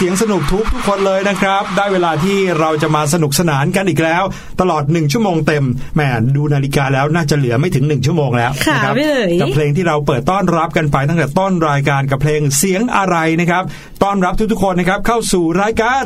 [0.00, 4.22] เสียงสนุกทุกทุกคนเลยนะครับ ได้เวลาที่เราจะมาสนุกสนานกันอีกแล้ว
[4.60, 5.64] ตลอดหนึ่งชั่วโมงเต็ม
[5.94, 6.00] แหม
[6.36, 13.62] ดูนาฬิกาแล้วน่าจะเหลือไม่ถึงหนึ่งชั่วโมงแล้วค่ะนะครัพี่หลุยกับเพลงที่เราเปิดต้อนรับกันไปตั้งแต่ต้นรายการกับเพลงเสียงอะไรนะครับ
[14.02, 16.02] ต้อนรับทุกๆคนนะครับเข้าสู่รายการ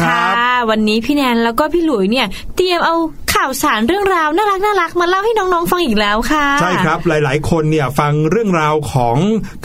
[0.00, 0.34] ครับ
[0.70, 2.26] วันนี้พี่แนนแล้วก็พี่หลุยเนี่ย
[2.56, 2.96] เตรียมเอา
[3.36, 9.16] ข่าวสารเรื่องราวน่ารักน่ารักมาเล่าให้น้องๆฟังอีกแล้วค่ะ ใช่ครับหลาย ๆ คนเนี่ยฟังเรื่องราวของ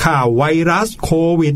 [0.06, 1.56] ข่าวไวรัสโควิด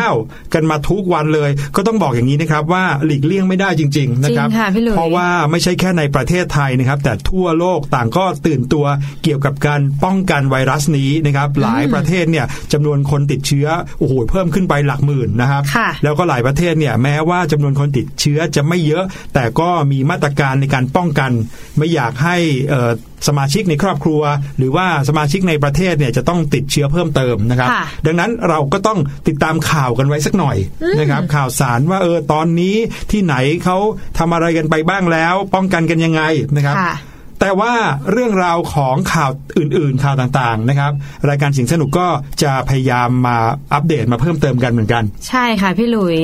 [0.00, 8.86] -19 กันมาทุกวันเลย ก็ต้องบอกอย่างนี้นะครับว่าหลีกเลี่ยงไม่ได้จริง ๆ นะครับจริงค่ะพี่หลุยเพราะว่าไม่ใช่แค่ในประเทศไทยนะครับ แต่ทั่วโลกต่างก็ตื่นตัว
[9.22, 13.66] เกี่ยวกับการป้องกันไวรัสนี้นะครับ หลายประเทศเนี่ยจำนวนคนติดเชื้อ
[13.98, 19.04] โอ้โหเพิ่มขึ้นไปหลักหมื่นนะครับค่ะแล้วก็หลายประเทศเนี่ยแม้ว่าจำนวนคนติดเชื้อจะไม่เยอะ
[19.34, 21.32] แต่ก็มีมาตรการในการป้องกัน
[21.78, 22.36] ไม่อยากให้
[22.68, 22.90] เอ่อ
[23.28, 24.22] สมาชิกในครอบครัว
[24.58, 28.98] หรือว่าสมาชิกในประเทศเนี่ยจะต้องติดเชื้อเพิ่มเติมนะครับค่ะดังนั้นเราก็ต้อง
[29.28, 30.56] ติดตามข่าวกันไว้สักหน่อย
[30.98, 32.76] นะครับข่าวสารว่าเออตอนนี้
[33.10, 33.76] ที่ไหนเขา
[34.18, 36.22] ทำอะไรกันไปบ้างแล้ว ป้องกันกันยังไง
[36.56, 36.94] นะครับค่ะ
[37.42, 37.72] แต่ว่า
[38.12, 40.92] เรื่องราวของข่าวอื่น ๆ ข่าวต่าง ๆ นะครับ
[41.28, 42.08] รายการสิงสนุกก็
[42.42, 43.36] จะพยายามมา
[43.72, 46.18] อัปเดตมาเพิ่มเติมกันเหมือนกัน ใช่ค่ะพี่หลุย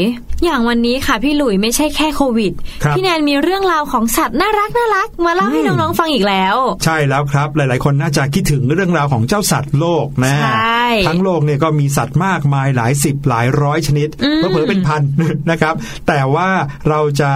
[0.45, 2.53] อย่างวันนี้ค่ะพี่หลุยไม่ใช่แค่โควิด
[2.83, 15.03] ครับพี่แนนมีเรื่องราวของสัตว์น่ารักน่ารักมาเล่าให้น้องๆฟังอีกแล้ว ใช่แล้วครับ หลายๆ คนน่าจะคิดถึงเรื่องราวของเจ้าสัตว์โลกนะใช่ทั้งโลกเนี่ยก็มีสัตว์มากมายหลายสิบหลายร้อยชนิดอืมเผลอๆเป็นพัน
[15.51, 15.75] นะครับ
[16.09, 16.49] แต่ว่า
[16.91, 17.33] เราจะ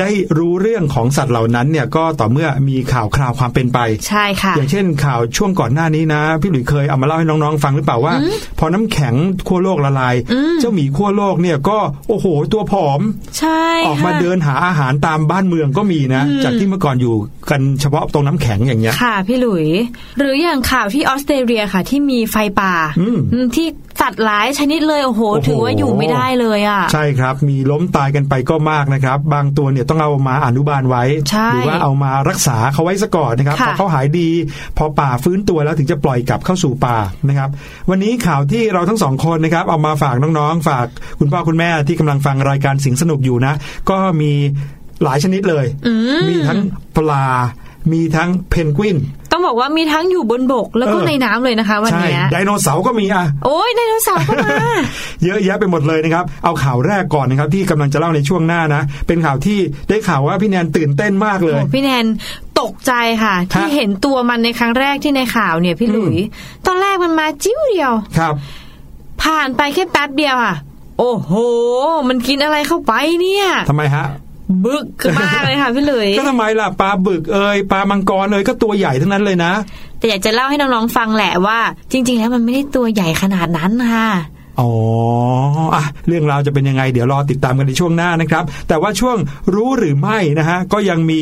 [0.00, 3.78] ได้รู้เรื่องของสัตว์เหล่านั้นเนี่ยก็ต่อเมื่อมีข่าวคราวความเป็นไป
[4.08, 8.14] ใช่ค่ะ อย่างเช่นข่าวช่วงก่อนหน้านี้นะ พี่หลุยเคยเอามาเล่าให้น้องๆฟังหรือเปล่าว่า
[8.58, 9.14] พอน้ำแข็ง
[9.48, 10.14] ขั้วโลกละลาย
[10.60, 11.78] เจ้าหมีขั้วโลกเนี่ยก็
[12.08, 13.00] โอ้โหตัวผอม
[13.38, 17.14] ใช่ออกมาค่ะเดินหาอาหารตามบ้านเมืองก็มีนะ จากที่เมื่อก่อนอยู่
[17.50, 19.66] กันเฉพาะตรงน้ำแข็งอย่างเงี้ยค่ะพี่หลุย
[20.18, 23.66] หรืออย่างข่าวที่ออสเตรเลียค่ะ ที่มีไฟป่าอืมอืมที่
[24.00, 34.28] สัตว์หลายชนิดเลยโอ้โหโอ้โห ถือว่าอยู่ไม่ได้เลยอะ ใช่ครับ มีล้มตายกันไปก็มากนะครับ บางตัวเนี่ยต้องเอามาอนุบาลไว้ใช่หรืว่าเอามารักษาเขาไว้ซะก่อนนะครับค่ะพอเขาหายดี
[34.78, 36.96] พอป่าฟื้นตัวแล้วถึงจะปล่อยกลับเข้าสู่ป่า
[37.28, 37.48] นะครับ
[37.90, 40.86] วันนี้ข่าวที่เราทั้งสองคนนะครับเอามาฝากน้องๆ ฝาก
[41.20, 43.54] คุณพ่อคุณแม่ที่กำลังฟังรายการสิงสนุกอยู่นะ
[43.90, 44.32] ก็มี
[45.02, 46.58] หลายชนิดเลยอืมมีทั้ง
[46.96, 47.26] ปลา
[47.92, 48.96] มีทั้งเพนกวิน
[49.32, 54.56] ต้องบอกว่ามีทั้งอยู่บนบกแล้วก็เออในน้ำเลยนะคะวันใช่เนี้ยไดโนเสาร์ก็มีอะ โอ้ยไดโนเสาร์ก็มา
[55.24, 59.58] เยอะแยะไปหมดเลยนะครับ เอาข่าวแรกก่อนนะครับ ที่กำลังจะเล่าในช่วงหน้านะ เป็นข่าวที่
[59.88, 62.06] ได้ข่าวว่าพี่แนนตื่นเต้นมากเลยโอ้พี่แนน
[62.60, 62.92] ตกใจ
[63.24, 66.16] ค่ะ ที่เห็นตัวมันในครั้งแรกที่ในข่าวเนี่ยพี่หลุย
[66.66, 68.34] ตอนแรกมันมาจิ้วเดียวครับ
[69.22, 70.56] ผ่านไปแค่แป๊บเดียวอะ
[71.02, 71.32] โอ้โห
[72.08, 74.06] มันกินอะไรเข้าไปเนี่ยทำไมฮะ
[74.64, 74.86] บึก
[75.18, 79.52] มากเลยค่ะพี่หลุยก็ทำไมล่ะปลาบึกเอยปลามังกรเอยก็ตัวใหญ่ทั้งนั้นเลยนะ
[79.98, 81.58] แต่อยากจะเล่าให้น้องๆฟังแหละว่า
[81.92, 84.10] จริง ๆ แล้วมันไม่ได้ตัวใหญ่ขนาดนั้นค่ะ
[84.60, 84.70] อ๋อ
[85.74, 89.16] อะเรื่องราวจะเป็นยังไง เดี๋ยวรอติดตามกันในช่วงหน้านะครับ แต่ว่าช่วง
[89.54, 91.20] รู้หรือไม่นะฮะ ก็ยังมี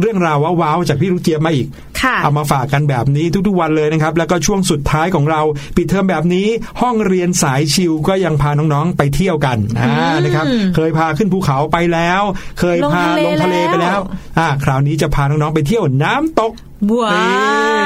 [0.00, 1.93] เรื่องราวว้าวๆจากพี่ลูกเจี๊ยบมาอีกค่ะ
[2.24, 5.40] เอามาฝากกันแบบนี้ทุกๆวันเลยนะครับ แล้วก็ช่วงสุดท้ายของเรา
[5.76, 6.48] ปิดเทอมแบบนี้
[6.80, 9.90] ห้องเรียนสายชิวก็ยังพาน้องๆไปเที่ยวกันอ่า
[10.24, 12.22] นะครับเคยพาขึ้นภูเขาไปแล้ว
[12.60, 14.00] เคยพาลลงงทะทะเลเลไปแล้ว
[14.38, 16.52] อ่าคราวนี้จะพาน้องๆไปเที่ยวน้ำตก
[16.98, 17.24] ว้าเอ้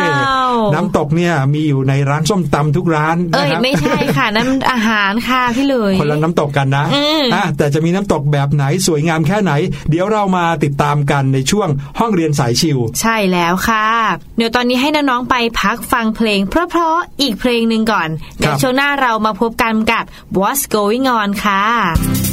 [0.06, 0.10] ย
[0.50, 9.52] วน้ำตกเนี่ยมีอยู่ในร้านส้มตำทุกร้านเอ้ยนะครับไม่ใช่ค่ะนั่นอาหารค่ะพี่หลุยคนละน้ำตกกันนะอืมอะแต่จะมีน้ำตกแบบไหนสวยงามแค่ไหน
[9.90, 13.86] เดี๋ยวเรามาติดตามกันในช่วงห้องเรียนสายชิว ใช่แล้วค่ะ
[14.36, 20.04] เดี๋ยวตอนนี้ให้น้องๆไปพักฟังเพลง เพราะๆอีกเพลงหนึ่งก่อนเดี๋ยวช่วงหน้าเรามาพบกันกับ
[20.38, 22.27] What's Going On ค่ะ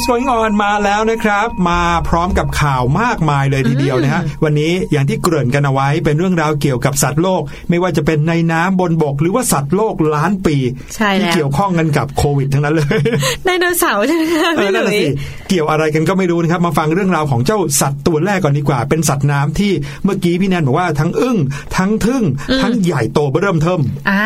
[0.00, 10.56] What's Going On มาแล้วนะครับ มาพร้อมกับข่าวมากมายเลยทีเดียวนะฮะวันนี้อย่างที่เกริ่นกันเอาไว้เป็นเรื่องราวเกี่ยวกับสัตว์โลก ไม่ว่าจะเป็นในน้ำบนบก หรือว่าสัตว์โลกล้านปี
[10.94, 12.98] ใช่แล้วที่เกี่ยวข้องกันกับโควิดทั้งนั้นเลย
[13.44, 15.08] ไดโนเสาร์ใช่ไหมคะเอพี่อหนั่นลุน่ะยสิ
[15.48, 19.72] เกี่ยวอะไรกันก็ไม่รู้นะครับมาฟังเรื่องราวของเจ้าสัตว์ตัวแรกก่อนดีกว่า เป็นสัตว์น้ำที่
[20.04, 21.36] เมื่อกี้พี่แนนบอกว่าทั้งอึ้ง
[21.76, 22.24] ทั้งทึ่ง
[22.62, 23.80] ทั้งใหญ่โตเบิ่มเทิม
[24.10, 24.24] อ่า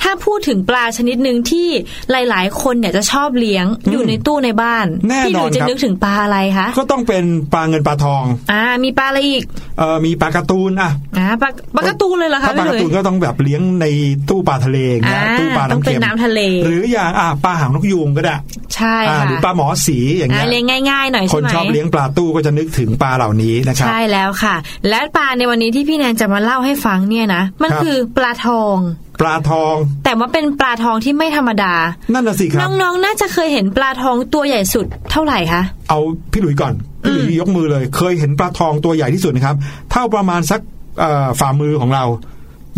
[0.00, 1.68] ถ้าพูดถึงปลาชนิดหนึ่งที่
[2.10, 9.42] หลาย ๆ คนเนี่ยจะชอบเลี้ยงอยู่ในตู้ในบ้านแน่พี่หนลุอนยจะครับนึกถึงปลาอะไรคะก็ต้องเป็นปลาเงินปลาทอง อ่า มีปลาอะไรอีก
[9.78, 13.86] เออมีปลาการะตูนอะอ่าปลาปลาการะตูนเลยเหรอคะถ้าปลาพี่หการะลุยตูนก็ต้องแบบเลี้ยงใน
[14.28, 18.36] ตู้ปลาทะเลอย่างเงี้ยอ่าตู้ปลาต้องน้ำเป็นเค็มน้ำทะเล หรืออย่างอะปลาหางนกยูงก็ได้
[18.74, 24.56] ใช่อ่าค่ะหรือปลาหมอสีอย่างอ่าเงี้ยเลี้ยงง่ายๆหน่อยคใช่นไหมชอบเลี้ยงปลาตู้ก็จะนึกถึงปลาเหล่านี้นะครับใช่แล้วค่ะ
[24.88, 28.76] และปลาในวันนี้ที่พี่แนนจะมาเล่าให้ฟังเนี่ยนะมันครับคือปลาทอง
[29.20, 31.74] ปลาทอง แต่ว่าเป็นปลาทองที่ไม่ธรรมดา
[32.12, 35.98] นั่นน่ะสิครับ น้องๆ น่าจะเคยเห็นปลาทองตัวใหญ่สุดเท่าไหร่คะ เอา
[36.32, 39.56] พี่หลุยก่อน พี่หลุยยกมือเลย เคยเห็นปลาทองตัวใหญ่ที่สุดนะครับ
[39.90, 40.60] เท่าประมาณสัก
[40.98, 42.04] เอ่อฝ่ามือของเรา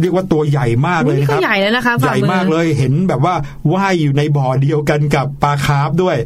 [0.01, 3.35] เรียกว่าตัวใหญ่มากเลยนี่นะคก็รับใหญ่แล้วนะคะใหญ่มากเลย เห็นแบบว่า
[3.73, 6.17] ว่ายอยู่ในบ่อเดียวกันกับปลาคาร์ฟด้วย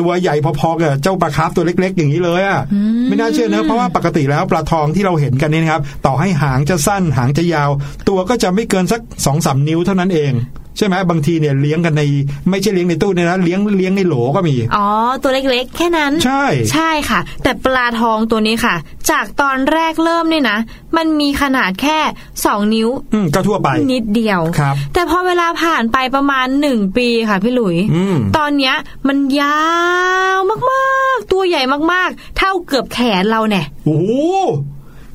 [0.00, 2.60] ตัวใหญ่พอๆกับเจ้าปลาคาร์ฟตัวเล็ก ๆ อย่างนี้เลยอะ
[3.08, 7.70] ไม่น่าเชื่อนะเพราะว่าปกติแล้วปลาทองที่เราเห็นกันเนี่ยนะครับ ต่อให้หางจะสั้นหางจะยาว
[8.08, 10.32] ตัวก็จะไม่เกินสักสองสามนิ้วเท่านั้นเอง
[10.76, 12.02] ใช่ไหมบางทีเนี่ยเลี้ยงกันใน
[12.50, 14.86] ไม่ใช่เลี้ยงในตู้เนี่ยนะเลี้ยงเลี้ยงในโหลก็มี อ๋อ
[15.22, 18.74] ตัวเล็กๆ แค่นั้น ใช่ ใช่ค่ะ แต่ปลาทองตัวนี้ค่ะ
[19.10, 20.58] จากตอนแรกเริ่มเนี่ยนะ
[20.96, 21.98] มันมีขนาดแค่
[22.44, 28.74] สองนิ้วอืมก็ทั่วไป นิดเดียวครับ แต่พอเวลาผ่านไปประมาณหนึ่งปีค่ะพี่หลุยอืมตอนเนี้ย
[29.08, 29.60] มันยา
[30.36, 30.38] ว
[30.70, 31.62] มากๆ ตัวใหญ่
[31.92, 34.12] มากๆ เท่าเกือบแขนเราเนี่ยโอ้โห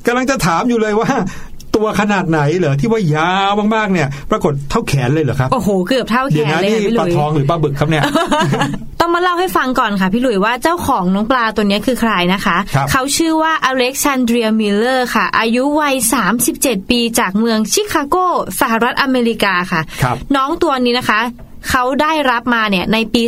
[0.06, 1.08] กำลังจะถามอยู่เลยว่า
[1.76, 8.02] ตัวขนาดไหนเหรอที่ว่ายาวมากๆเนี่ย ปรากฏเท่าแขนเลยเหรอครับโอ้โหเกือบเท่าแขเดี๋ยวนนะเลยนี่ค่ะพี่หลุยปลาทองหรือปลาบึกครับเนี่ย
[9.00, 15.94] ต้องมาเล่าให้ฟังก่อนค่ะพี่หลุยว่าเจ้าของน้องปลาตัวเนี้ยคือใครนะคะครับเขาชื่อว่าอเล็กซานเดรียมิลเลอร์ค่ะ อายุวัย
[16.42, 18.16] 37 ปีจากเมืองชิคาโก
[18.60, 21.20] สหรัฐอเมริกาค่ะครับน้องตัวนี้นะคะ
[21.70, 23.22] เขาได้รับมาเนี่ยในปี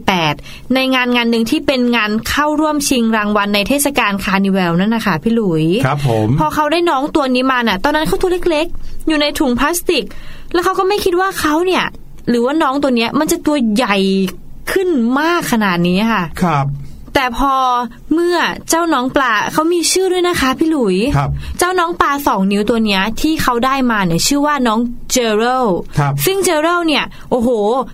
[0.00, 10.04] 2018 ในงานงานหนึ่งที่เป็นงานเข้าร่วมชิงรางวัลในเทศกาลคาร์นิวัลนั่นนะคะพี่หลุยครับผมพอเขาได้น้องตัวนี้มาน่ะ ตอนนั้นเขาตัวเล็กๆ อยู่ในถุงพลาสติก
[10.52, 11.84] แล้วเขาก็ไม่คิดว่าเขาเนี่ย
[12.28, 13.96] หรือว่าน้องตัวเนี้ยมันจะตัวใหญ่
[14.72, 14.88] ขึ้น
[15.20, 16.66] มากขนาดนี้ค่ะ ครับ
[17.14, 17.54] แต่พอ
[18.14, 18.36] เมื่อ
[18.70, 24.78] เจ้าน้องปลาเขามีชื่อด้วยนะคะ พี่หลุยครับเจ้าน้องปลาสองนิ้วตัวเนี้ยที่เขาได้มาเนี่ยชื่อว่าน้อง
[25.12, 25.66] เจอเรล
[25.98, 27.48] ครับซึ่งเจอเรลเนี่ย โอ้โห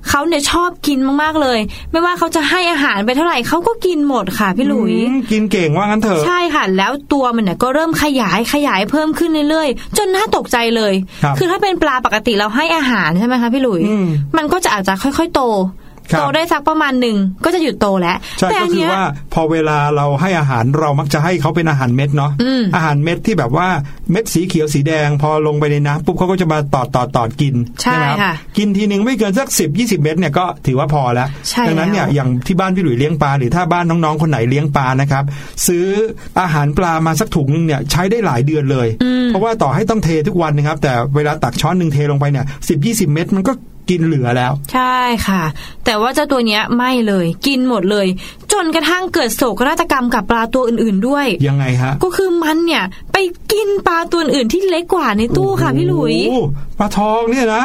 [0.09, 1.59] เขาเนี่ยชอบกินมากๆเลย
[1.91, 14.07] ไม่ว่าเขาจะให้อาหารไปเท่าไหร่เขาก็กินหมดค่ะพี่หลุยอืมกินเก่งว่างั้นเถอะใช่ค่ะ แล้วตัวมันเนี่ยก็เริ่มขยายขยายเพิ่มขึ้นเรื่อยๆจนน่าตกใจเลยครับอถ้าเป็นปลาปกติเราให้อาหารใช่ไหมคะพี่หลุยอืม
[14.37, 15.88] มันก็จะอาจจะค่อย ๆ โตครับ
[16.19, 23.69] โตได้สักประมาณหนึ่งก็จะหยุดโตแล้วใช่แต่ก็อันคือเนี้ยว่าพอเวลาเราให้อาหารเรามักจะให้เขาเป็นอาหารเม็ดเนาะอืมอาหารเม็ดที่แบบว่า
[24.11, 35.25] เม็ดสีเขียวสีแดง พอลงไปในน้ำปุ๊บเขาก็จะมาตอดตอดตอดกินใช่ไหมครับค่ะกินทีหนึ่งไม่เกินสักสิบยี่สิบเม็ดเนี่ยก็ถือว่าพอแล้วใช่ดันั้นเนี่ยแล้วอย่างที่บ้านพี่หลุยเลี้ยงปลาหรือถ้าบ้านน้องๆคนไหนเลี้ยงปลานะครับ
[35.67, 35.87] ซื้อ
[36.41, 38.89] อาหารปลามาสักถุงหนึงเนี่ยใช้ได้หลายเดือนเลย
[39.27, 43.53] เพราะว่าต่อให้ต้องเททุกวันนะครับแต่เวลาตักช้อนหนึ่งเทลงไปเนี่ยสิบยี่สิบเม็ดมันก็
[43.91, 45.43] กินเหลือแล้ว ใช่ค่ะ
[45.85, 48.07] แต่ว่าเจ้าตัวเนี้ยไม่เลย กินหมดเลย
[48.53, 53.17] จนกระทั่งเกิดโศกนาฏกรรมกับปลาตัวอื่นๆด้วย ยังไงฮะ ก็คือมันเนี่ย ไป
[53.53, 56.41] กินปลาตัวอื่นที่เล็กกว่าในตู้ค่ะพี่หลุยโอ้
[56.77, 57.63] โปลาทองเนี่ยนะ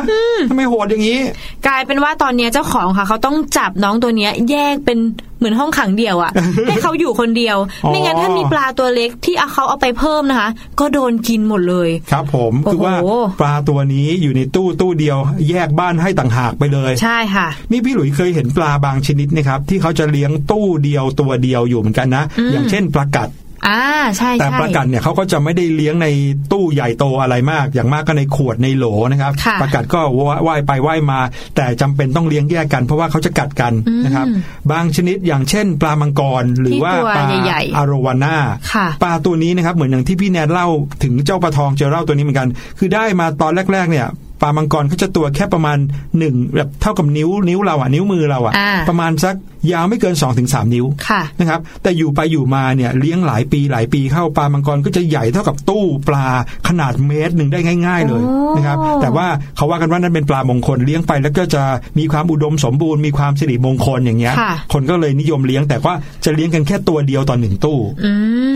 [0.49, 1.19] ทำไมโหดอย่างนี้
[1.67, 4.99] กลายเป็นว่าตอนเนี้ยเจ้าของค่ะ เขาต้องจับน้องตัวเนี้ยแยกเป็น
[5.43, 6.31] เหมือนห้องขังเดียวอะ
[6.67, 12.95] ให้เขาอยู่คนเดียวอ๋อไม่งั้นถ้ามีปลาตัวเล็กที่เอาเขาเอาไปเพิ่มนะคะ ก็โดนกินหมดเลย ครับผมโอ้โหคือว่า
[13.41, 15.17] ปลาตัวนี้อยู่ในตู้ตู้เดียว
[15.49, 23.29] แยกบ้านให้ต่างหากไปเลย ใช่ค่ะ นี่พี่หลุยเคยเห็นปลาบางชนิดนะครับที่เขาจะเลี้ยงตู้เดียวตัวเดียวอยู่เหมือนกันนะอืมอย่างเช่นปลากัด
[23.67, 23.81] อ่า
[24.17, 26.07] ใช่แต่ใช่ปลากัดเนี่ยเขาก็จะไม่ได้เลี้ยงใน
[26.51, 29.99] ตู้ใหญ่โตอะไรมาก อย่างมากก็ในขวดในโหลนะครับค่ะปลากัดก็
[30.47, 31.19] ว่ายไปว่ายมา
[31.55, 33.73] แต่จำเป็นต้องเลี้ยงแยกกันเพราะว่าเขาจะกัดกัน
[34.05, 34.25] นะครับ
[34.71, 38.35] บางชนิดอย่างเช่น ปลามังกรหรือว่าที่ตัวปลาใหญ่ๆอารวาน่า
[38.73, 40.67] ค่ะปลาตัวนี้นะครับเหมือนอย่างที่พี่แนนเล่า
[41.03, 42.47] ถึงเจ้าปลาทองเจอเล่าตัวนี้เหมือนกัน
[42.79, 44.07] คือได้มาตอนแรก ๆ เนี่ย
[44.41, 45.77] ปลามังกรเขาจะตัวแค่ประมาณ
[46.19, 49.35] หนึ่งแบบเท่ากับนิ้วนิ้วเราอะนิ้วมือเราอะอ่าประมาณสัก
[49.71, 56.27] ยาวไม่เกิน2อถึงสนิ้วค่ะนะครับ แต่อยู่ไปอยู่มาเนี่ยเลี้ยงหลายปีหลายปีเข้าปลามังกรก็จะใหญ่เท่ากับตู้ปลา
[56.67, 61.63] ขนาดเมตรหนึ่งได้ง่าย ๆ เลยโอ้นะครับ แต่ว่าเขาว่ากันว่านั่นเป็นปลามงคลเลี้ยงไปแล้วก็จะ
[61.99, 65.93] มีความอุดมสมบูรณ์มีความสิริมงคลอย่างเงี้ยค่ะคนก็เลยนิยมเลี้ยงแต่ว่า
[66.25, 68.11] จะเลี้ยงกันแค่ตัวเดียวต่อหนึ่งตู้อื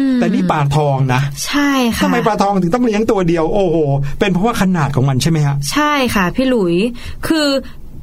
[0.08, 3.78] มแต่นี่ปลาทองนะ ใช่ค่ะทำไมปลาทองถึงต้องเลี้ยงตัวเดียวโอ้โห
[4.20, 6.76] เป็นเพราะว่าขนาดของมันใช่ไหมฮะใช่ค่ะพี่หลุย
[7.28, 7.48] คือ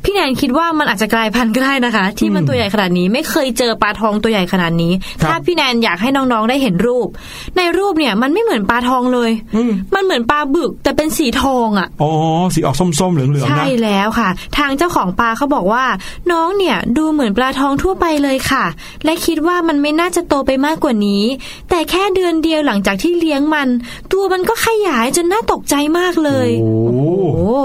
[0.05, 4.93] พี่แนนคิดว่ามันอาจจะกลายพันธุ์ก็ได้นะคะ ที่มันตัวใหญ่ขนาดนี้ไม่เคยเจอปลาทองตัวใหญ่ขนาดนี้
[5.23, 7.09] ครับถ้าพี่แนนอยากให้น้องๆได้เห็นรูป
[7.57, 12.11] ในรูปเนี่ยมันไม่เหมือนปลาทองเลยอืมมันเหมือนปลาบึกแต่เป็นสีทองอะอ๋อ
[12.55, 15.85] สีออกส้มๆเหลืองๆใช่นะแล้วค่ะ ทางเจ้าของปลาเขาบอกว่า
[16.33, 18.65] น้องเนี่ยดูเหมือนปลาทองทั่วไปเลยค่ะ
[19.05, 21.25] และคิดว่ามันไม่น่าจะโตไปมากกว่านี้
[21.71, 23.69] แต่แค่เดือนเดียวหลังจากที่เลี้ยงมัน
[24.13, 27.61] ตัวมันก็ขยายจนน่าตกใจมากเลย โอ้โหโอ้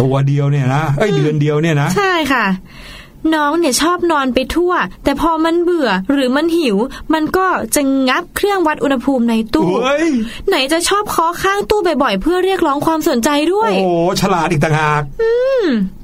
[0.00, 2.46] ตัวเดียวเนี่ยนะเอ้ยเดือนเดียวเนี่ยนะใช่ค่ะ
[3.34, 4.72] น้องเนี่ยชอบนอนไปทั่ว
[5.04, 6.76] แต่พอมันเบื่อหรือมันหิว
[7.14, 10.10] มันก็จะงับเครื่องวัดอุณหภูมิในตู้เฮ้ย
[10.48, 15.02] ไหนจะชอบเคาะข้างตู้บ่อยๆเพื่อเรียกร้องความสนใจด้วย โอ้โหฉลาดอีกต่างหาก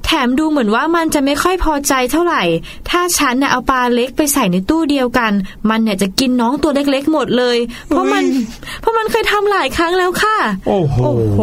[0.11, 2.43] ถมดูเหมือนว่ามันจะไม่ค่อยพอใจเท่าไหร่
[2.89, 5.31] ถ้าฉันเนี่ยเอาปลาเล็กไปใส่ในตู้เดียวกัน
[5.69, 8.45] มันเนี่ยจะกินน้องตัวเล็กๆหมดเลย เพราะมันเฮ้ย
[8.81, 11.39] เพราะมันเคยทำหลายครั้งแล้วค่ะโอ้โหโอ้โห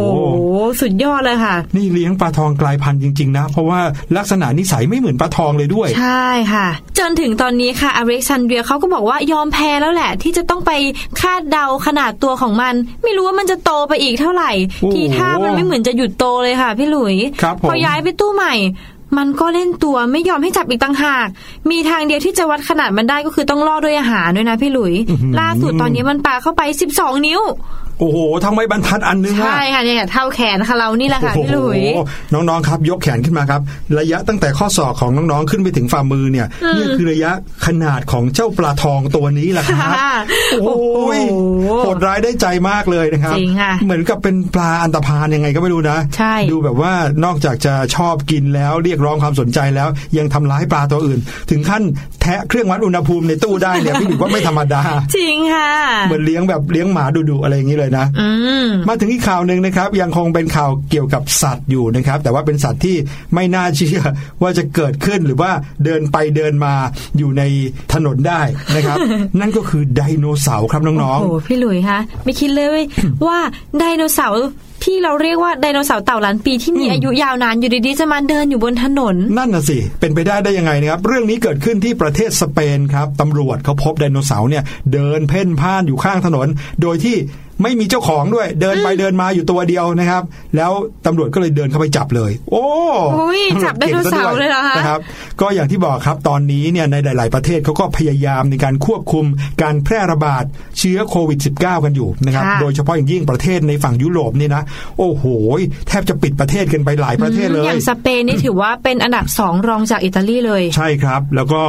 [0.81, 3.79] สุดยอดเลยค่ะ นี่เลี้ยงปลาทองกลายพันธุ์จริง ๆ นะ เพราะว่า
[4.17, 6.67] ลักษณะนิสัยไม่เหมือนปลาทองเลยด้วย ใช่ค่ะ
[6.99, 10.71] จนถึงตอนนี้ค่ะอเล็กซานเดรียเขาก็บอกว่ายอมแพ้แล้วแหละ ที่จะต้องไป
[11.21, 14.51] คาดเดาขนาดตัวของมัน ไม่รู้ว่ามันจะโตไปอีกเท่าไหร่
[14.81, 18.53] โอ้โหทีท่ามันไม่เหมือนจะหยุดโตเลยค่ะ พี่หลุยครับผมพอย้ายไปตู้ใหม่
[19.17, 21.27] มันก็เล่นตัวไม่ยอมให้จับอีกต่างหาก
[21.71, 24.93] มีทางเดียวที่จะวัดขนาดมันได้ก็คือต้องล่อด้วยอาหารด้วยนะพี่หลุย
[25.39, 26.61] ล่าสุดตอนนี้มันปาเข้าไป
[26.95, 27.41] 12 นิ้ว
[27.99, 33.61] โอ้โหทั้งไม้บรรทัดอันนึงอะใช่ค่ะเนี่ยเท่าแขนค่ะเรานี่แหละค่ะพี่หลุยโอ้โหน้องๆครับยกแขนขึ้นมาครับ
[33.99, 37.31] ระยะตั้งแต่ข้อศอกของน้องๆขึ้นไปถึงฝ่ามือเนี่ยนี่คือระยะ
[37.65, 40.11] ขนาดของเจ้าปลาทองตัวนี้แหละครับค่ะ
[40.61, 40.73] โอ้
[41.17, 46.93] ยโอ้โหโหดร้ายได้ใจมากเลยนะครับจริงค่ะเหมือนกับเป็นปลาอันตรพานยังไงก็ไม่รู้นะใช่ดูแบบว่า
[47.25, 51.83] นอกจากจะชอบกินแล้วเรียกร้องความสนใจแล้ว ยังทำร้ายปลาตัวอื่น ถึงขั้น
[52.21, 54.81] แทะเครื่องวัดอุณหภูมิในตู้ได้เนี่ยพี่ถือว่าไม่ธรรมดา
[55.17, 55.71] จริงค่ะ
[56.07, 58.27] เหมือนเลี้ยงแบบเลี้ยงหมาดุๆอะไรอย่างนี้เลยนะอื
[58.65, 62.95] มมาถึงอีกข่าวหนึ่งนะครับ ยังคงเป็นข่าวเกี่ยวกับสัตว์อยู่นะครับ แต่ว่าเป็นสัตว์ที่
[63.33, 64.01] ไม่น่าเชื่อ
[64.41, 65.51] ว่าจะเกิดขึ้นหรือว่า
[65.85, 66.73] เดินไปเดินมา
[67.17, 67.43] อยู่ใน
[67.93, 68.41] ถนนได้
[68.75, 68.97] นะครับ
[69.39, 72.85] นั่นก็คือไดโนเสาร์ครับน้องโอ้โหพี่หลุยคะไม่คิดเลยเว้ย
[73.27, 73.37] ว่า
[73.77, 74.43] ไดโนเสาร์
[74.83, 84.63] ที่เราเรียกว่าไดโนเสาร์เต่าล้านปีที่มีอายุยาวนานอยู่ดีๆจะมาเดินอยู่บนถนนๆนั่นน่ะสิ เป็นไปได้ได้ยังไงนะครับ เรื่องนี้เกิดขึ้นที่ประเทศสเปนครับตำรวจเขาพบไดโนเสาร์เนี่ย
[84.93, 86.47] เดินเพ่นพ่านอยู่ข้างถนน
[86.81, 87.17] โดยที่
[87.63, 90.23] ไม่มีเจ้าของด้วย เดินไปเดินมาอยู่ตัวเดียวนะครับ
[90.55, 90.71] แล้ว
[91.05, 92.65] ตำรวจก็เลยเดินเข้าไปจับเลย โอ้
[93.17, 94.99] อุ๊ยจับไดโนเสาร์เลยเหรอคะนะครับ
[95.41, 99.25] ก็อย่างที่บอกครับตอนนี้เนี่ยในหลาย ๆ ประเทศเขาก็พยายามในการควบคุม
[99.61, 100.43] การแพร่ระบาด
[100.77, 104.63] เชื้อโควิด -19 กันอยู่นะครับค่ะโดยเฉพาะอย่างยิ่งประเทศในฝั่งยุโรปนี่นะ
[104.97, 105.23] โอ้โห
[105.87, 111.61] แทบจะปิดประเทศกันไปหลายประเทศเลอยย่างสเปนนี่ถือว่าเป็นอันดับสองรองจากอิตาลีเลย ใช่ครับ แล้วก็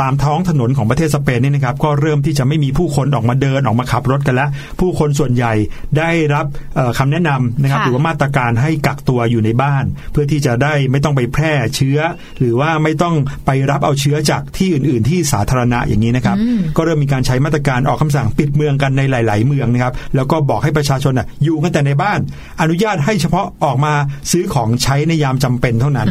[0.00, 4.48] ตามท้องถนนของประเทศสเปนนี่นะครับ ก็เริ่มที่จะไม่มีผู้คนออกมาเดินออกมาขับรถกันแล้ว
[4.80, 5.52] ผู้คนส่วนใหญ่
[5.98, 11.98] ได้รับเอ่อคำแนะนำนะครับค่ะหรือว่ามาตรการให้กักตัวอยู่ในบ้าน เพื่อที่จะได้ไม่ต้องไปแพร่เชื้อ
[12.38, 13.14] หรือว่าไม่ต้อง
[13.46, 16.36] ไปรับเอาเชื้อจากที่อื่น ๆ ที่สาธารณะอย่างนี้นะครับ
[16.76, 22.20] ก็เริ่มมีการใช้มาตรการออกคำสั่งปิดเมืองกันในหลาย ๆ เมืองนะครับ แล้วก็บอกให้ประชาชนน่ะอยู่กันแต่ในบ้าน
[22.60, 23.94] อนุญาตให้เฉพาะออกมา
[24.30, 26.08] ซื้อของใช้ในยามจำเป็นเท่านั้น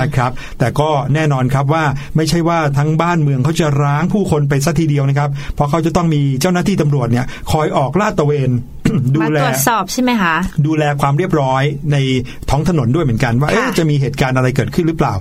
[0.00, 1.84] นะครับ แต่ก็แน่นอนครับว่า
[2.16, 8.50] ไม่ใช่ว่าทั้งบ้านเมืองเขาจะร้างผู้คนไปสัทีเดียวนะครับ เพราะเขาจะต้องมีเจ้าหน้าที่ตำรวจเนี่ยคอยออกลาดตระเวน
[9.14, 10.34] ดูมาแลตรวจสอบใช่ไหมคะ
[10.66, 11.96] ดูแลความเรียบร้อยใน
[12.50, 15.14] ท้องถนนด้วยเหมือนกัน ว่าค่ะเอ๊ะจะมีเหตุการณ์อะไรเกิดขึ้นหรือเปล่า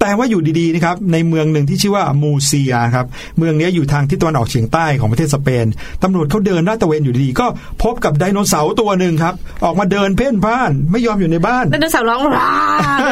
[0.00, 3.06] แต่ว่าอยู่ดีๆนะครับในเมืองหนึ่งที่ชื่อว่ามูเซียครับ
[3.38, 5.66] เมืองนี้อยู่ทางทิศตะวันออกเฉียงใต้ของประเทศสเปน
[6.02, 7.46] ตำรวจเขาเดินลาดตระเวนอยู่ดีๆก็
[7.82, 12.50] พบกับไดโนเสาร์ตัวหนึ่งครับ ออกมาเดินเพ่นพ่านไม่ยอมอยู่ในบ้านไดโนเสาร์ร้องร้า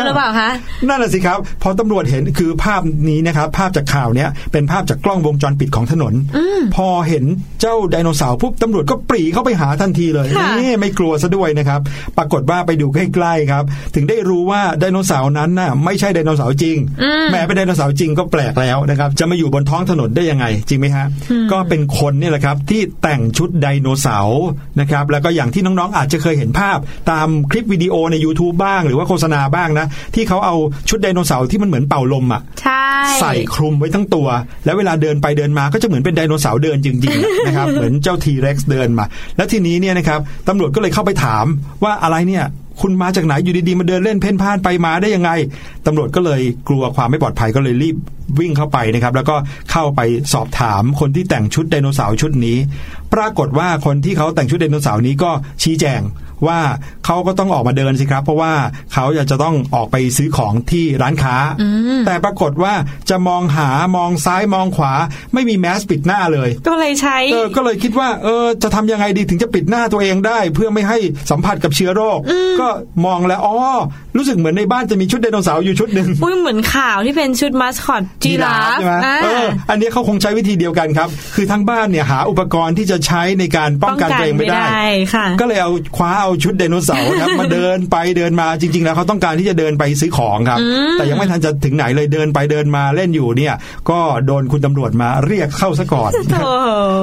[0.07, 0.51] หรือเปล่าคะ
[0.89, 6.15] นั่นแหละสิครับ พอตำรวจเห็นคือภาพนี้นะครับภาพจากข่าวเนี้ยเป็นภาพจากกล้องวงจรปิดของถนน
[6.77, 7.25] พอเห็น
[7.61, 11.81] เจ้าไดโนเสาร์ปุ๊บตำรวจก็ปรีเข้าไปหาทันทีเลยค่ะนี่ไม่กลัวซะด้วยนะครับ
[12.19, 13.65] ปรากฏว่าไปดูใกล้ๆครับ
[13.95, 16.77] ถึงได้รู้ว่าไดโนเสาร์นั้นน่ะไม่ใช่ไดโนเสาร์จริง
[17.33, 21.07] แม้เป็นไดโนเสาร์จริงก็แปลกแล้วนะครับ จะมาอยู่บนท้องถนนได้ยังไง จริงไหมฮะ
[21.53, 24.47] ก็เป็นคนนี่แหละครับที่แต่งชุดไดโนเสาร์
[24.81, 26.79] นะครับ แล้วก็อย่างที่น้องๆอาจจะเคยเห็นภาพ
[27.11, 30.57] ตามคลิปวิดีโอใน YouTube บ้าง หรือว่าโฆษณาบ้างนะ ที่เขาเอา
[30.89, 32.85] ชุดไดโนเสาร์ที่มันเหมือนเป่าลมอะใช่
[33.21, 34.29] ใส่คลุมไว้ทั้งตัว
[34.65, 39.05] แล้วเวลาเดินไปเดินมาก็จะเหมือนเป็นไดโนเสาร์เดินจริงๆนะครับ เหมือนเจ้าทีเร็กซ์เดินมา
[39.37, 41.45] แล้วทีนี้เนี่ยนะครับตำรวจก็เลยเข้าไปถาม
[41.85, 42.45] ว่าอะไรเนี่ย
[42.81, 45.31] คุณมาจากไหนอยู่ดีๆมาเดินเล่นเพ่นพ่านไปมาได้ยังไง
[45.87, 47.97] ตำรวจก็เลยกลัวความไม่ปลอดภัยก็เลยรีบ
[48.39, 49.37] วิ่งเข้าไปนะครับ แล้วก็
[49.71, 50.01] เข้าไป
[50.33, 52.57] สอบถามคนที่แต่งชุดไดโนเสาร์ชุดนี้
[53.15, 55.31] ปรากฏว่าคนที่เขาแต่งชุดไดโนเสาร์นี้ก็
[55.63, 56.03] ชี้แจง
[56.49, 56.61] ว่า
[57.07, 58.53] เขาก็ต้องออกมาเดินสิครับ เพราะว่า
[58.95, 61.37] เขาอยากจะต้องออกไปซื้อของที่ร้านค้า
[62.07, 62.75] แต่ปรากฏว่า
[63.11, 64.93] จะมองหามองซ้ายมองขวา
[65.35, 70.99] ไม่มีแมสก์ปิดหน้าเลย ก็เลยใช้เออก็เลยคิดว่าเออจะทำยังไงดีถึงจะปิดหน้าตัวเองได้ เพื่อไม่ให้
[71.31, 72.19] สัมผัสกับเชื้อโรค
[72.61, 72.69] ก็
[73.07, 73.55] มองแล้วอ๋อ
[74.17, 84.63] รู้สึกเหมือนในบ้านจะมีชุดไดโนเสาร์อยู่ชุดหนึ่งอุ้ยเหมือนข่าวที่เป็นชุดมาสคอตจีราฟใช่ไหมอ่าเอออันนี้เขาคงใช้วิธีเดียวกันครับ คือทั้งบ้านเนี่ยหาอุปกรณ์ที่จะใช้ในการป้องกันตัวเองไม่ได้
[85.15, 90.59] ค่ะก็เลยเอาคว้าเอาชุดไดโนเสาร์ครับมาเดินไปเดินมาจริง ๆ แล้วเขาต้องการที่จะเดินไปซื้อของครับ
[90.93, 93.55] แต่ยังไม่ทันจะถึงไหนเลยเดินไปเดินมาเล่นอยู่เนี่ย
[93.91, 96.37] ก็โดนคุณตำรวจมาเรียกเข้าซะก่อนโถ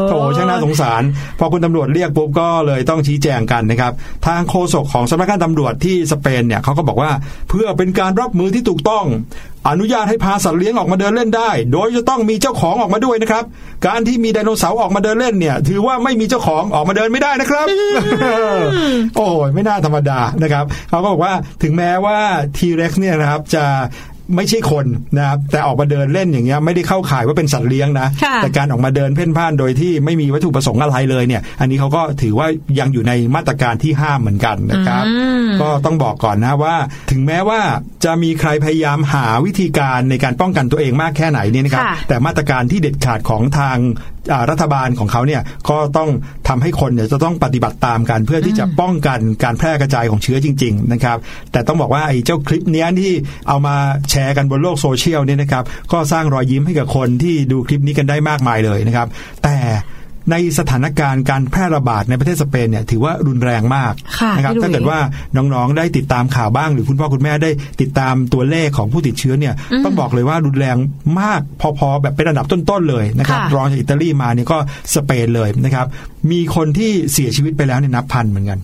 [0.10, 1.03] โถช่างน่าสงสาร
[1.39, 3.91] พอคุณตำรวจเรียกปุ๊บก็เลยต้องชี้แจงกันนะครับ
[4.25, 7.12] ทางโฆษกของสำนักงานตำรวจที่สเปนเนี่ยเขาก็บอกว่า
[7.49, 9.06] เพื่อเป็นการรับมือที่ถูกต้อง
[9.69, 13.43] อนุญาตให้พาสัตว์เลี้ยงออกมาเดินเล่นได้ โดยจะต้องมีเจ้าของออกมาด้วยนะครับ
[13.88, 17.67] การที่มีไดโนเสาร์ออกมาเดินเล่นเนี่ย ถือว่าไม่มีเจ้าของออกมาเดินไม่ได้นะครับ
[19.17, 22.17] โอ้ยไม่น่าธรรมดานะครับเขาก็บอกว่าถึงแม้ว่า
[22.58, 23.65] ทีเร็กซ์เนี่ยนะครับจะ
[24.36, 24.86] ไม่ใช่คน
[25.17, 32.48] นะครับแต่ออกมาเดินเล่นอย่างเงี้ยไม่ได้เข้าข่ายว่าเป็นสัตว์เลี้ยงนะค่ะแต่การออกมาเดินเพ่นพ่านโดยที่ไม่มีวัตถุประสงค์อะไรเลยเนี่ย อันนี้เขาก็ถือว่า
[32.80, 35.04] ยังอยู่ในมาตรการที่ห้ามเหมือนกันนะครับ
[35.62, 36.76] ก็ต้องบอกก่อนนะว่า
[37.12, 37.60] ถึงแม้ว่า
[38.06, 44.12] จะมีใครพยายามหาวิธีการในการป้องกันตัวเองมากแค่ไหนเนี่ยนะครับค่ะแต่มาตรการที่เด็ดขาดของทางอ่า
[44.50, 46.10] รัฐบาลของเขาเนี่ยก็ต้อง
[46.48, 51.18] ทำให้คนเนี่ยจะต้องปฏิบัติตามกันเพื่อที่จะป้องกันการแพร่กระจายของเชื้อจริง ๆ นะครับ
[51.52, 53.14] แต่ต้องบอกว่าไอ้เจ้าคลิปเนี้ยที่
[53.48, 53.76] เอามา
[54.10, 59.08] แชร์กันบนโลกโซเชียลเนี่ยนะครับ ก็สร้างรอยยิ้มให้กับคนที่ดูคลิปนี้กันได้มากมายเลยนะครับ
[59.44, 59.56] แต่
[60.32, 65.00] ในสถานการณ์การแพร่ระบาดในประเทศสเปนเนี่ยถือว่ารุนแรงมากค่ะนะครับพี่หลุยถ้าเกิดว่า
[65.36, 70.78] น้องๆได้ติดตามข่าวบ้าง หรือคุณพ่อคุณแม่ได้ติดตามตัวเลขของผู้ติดเชื้อเนี่ยต้องบอกเลยว่ารุนแรง
[71.22, 71.42] มาก
[71.80, 74.58] พอๆแบบเป็นอันดับต้นๆเลยนะครับค่ะรองจากอิตาลีมาเนี่ยก็
[74.96, 75.86] สเปนเลยนะครับ
[76.32, 78.60] มีคนที่เสียชีวิตไปแล้วเนี่ยนับพันเหมือนกัน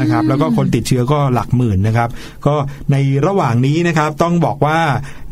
[0.00, 2.08] นะครับแล้วก็คนติดเชื้อก็หลักหมื่นนะครับ
[2.46, 2.54] ก็
[2.92, 4.78] ในระหว่างนี้นะครับต้องบอกว่า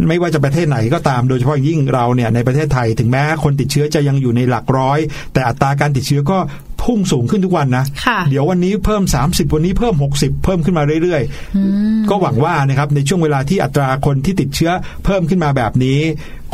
[0.09, 4.99] ไม่ว่าจะประเทศไหนก็ตามโดยเฉพาะยิ่งเราเนี่ยในประเทศไทยถึงแม้คนติดเชื้อจะยังอยู่ในหลักร้อย
[5.33, 6.39] แต่อัตราการติดเชื้อก็
[6.83, 14.71] พุ่งสูงขึ้นทุกวันนะค่ะเดี๋ยววันนี้เพิ่ม 30 วันนี้เพิ่ม 60 เพิ่มขึ้นมาเรื่อยๆ ก็หวังว่านะครับในช่วงเวลาที่อัตราคนที่ติดเชื้อ
[15.05, 16.01] เพิ่มขึ้นมาแบบนี้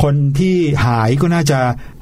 [0.03, 1.59] คนที่หายก็น่าจะ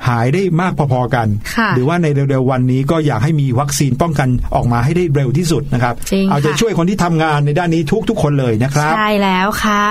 [0.08, 9.86] หายได้มากพอๆกันค่ะหรือว่าในเร็วๆวันนี้ก็อยากให้มีวัคซีนป้องกันออกมาให้ได้เร็วที่สุดนะครับจริงเอาใจค่ะช่วยคนที่ทำงานในด้านนี้ทุกๆคนเลยนะครับ ใช่แล้วค่ะ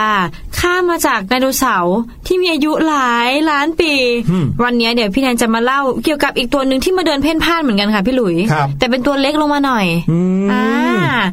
[0.59, 3.92] ข้ามมาจากไดโนเสาร์ที่มีอายุหลายล้านปี
[4.31, 10.64] อืมวันนี้เดี๋ยวพี่แนนจะมาเล่าเกี่ยวกับอีกตัวหนึ่งที่มาเดินเพ่นพ่านเหมือนกันค่ะพี่หลุยครับแต่เป็นตัวเล็กลงมาหน่อยอืมอ่า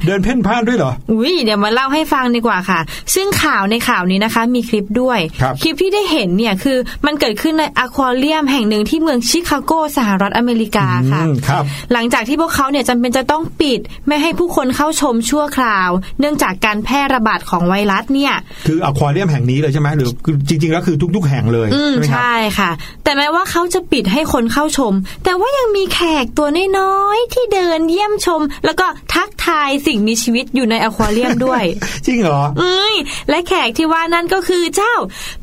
[0.08, 2.80] เดินเพ่นพ่านด้วยเหรอ อุ้ยเดี๋ยวมาเล่าให้ฟังดีกว่าค่ะ
[3.15, 18.34] ซึ่งข่าวในข่าวนี้นะคะ มีคลิปด้วยครับคลิปที่ได้เห็นเนี่ยคือมันเกิดขึ้นในอควาเรียมแห่งหนึ่งที่เมืองชิคาโกสหรัฐอเมริกาค่ะอืมครับหลังจากที่พวกเขาเนี่ยจำเป็นจะต้องปิด ไม่ให้ผู้คนเข้าชมชั่วคราว เนื่องจากการแพร่ระบาดของไวรัสเนี่ย
[18.67, 22.71] คืออควาเรียมแห่งนี้เลยใช่ไหมหรือคือจริงๆแล้วคือทุก ๆ แห่งเลยอืมใช่ไหมครับใช่ค่ะ
[23.04, 31.63] แต่แม้ว่าเขาจะปิดให้คนเข้าชม แต่ว่ายังมีแขกตัวน้อยๆ ที่เดินเยี่ยมชม แล้วก็ทักทายสิ่งมีชีวิตอยู่ในอควาเรียมด้วย
[32.06, 32.96] จริงเหรอเอ้ย
[33.30, 34.94] และแขกที่ว่านั่นก็คือเจ้า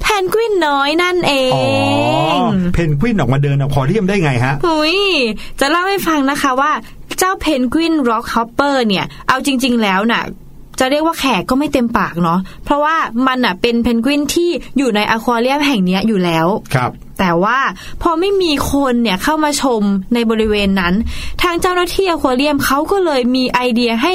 [0.00, 1.62] แพนกวินน้อยนั่นเออ๋
[2.36, 4.96] องเพนกวินออกมาเดินอควาเรียมได้ไงฮะหลุย
[5.60, 6.72] จะเล่าให้ฟังนะคะว่า
[7.18, 10.22] เจ้าเพนกวิน rockhopper เนี่ย เอาจริง ๆ แล้วน่ะ
[10.80, 12.96] จะเรียกว่าแขกก็ไม่เต็มปากเนาะเพราะว่า
[13.26, 17.58] มันน่ะเป็นเพนกวินที่อยู่ในอควาเรียมแห่งเนี้ยอยู่แล้วครับ แต่ว่า
[18.02, 19.82] พอไม่มีคนเนี่ยเข้ามาชม
[20.14, 20.94] ในบริเวณนั้น
[21.42, 24.12] ทางเจ้าหน้าที่อควาเรียมเขาก็เลยมีไอเดียให้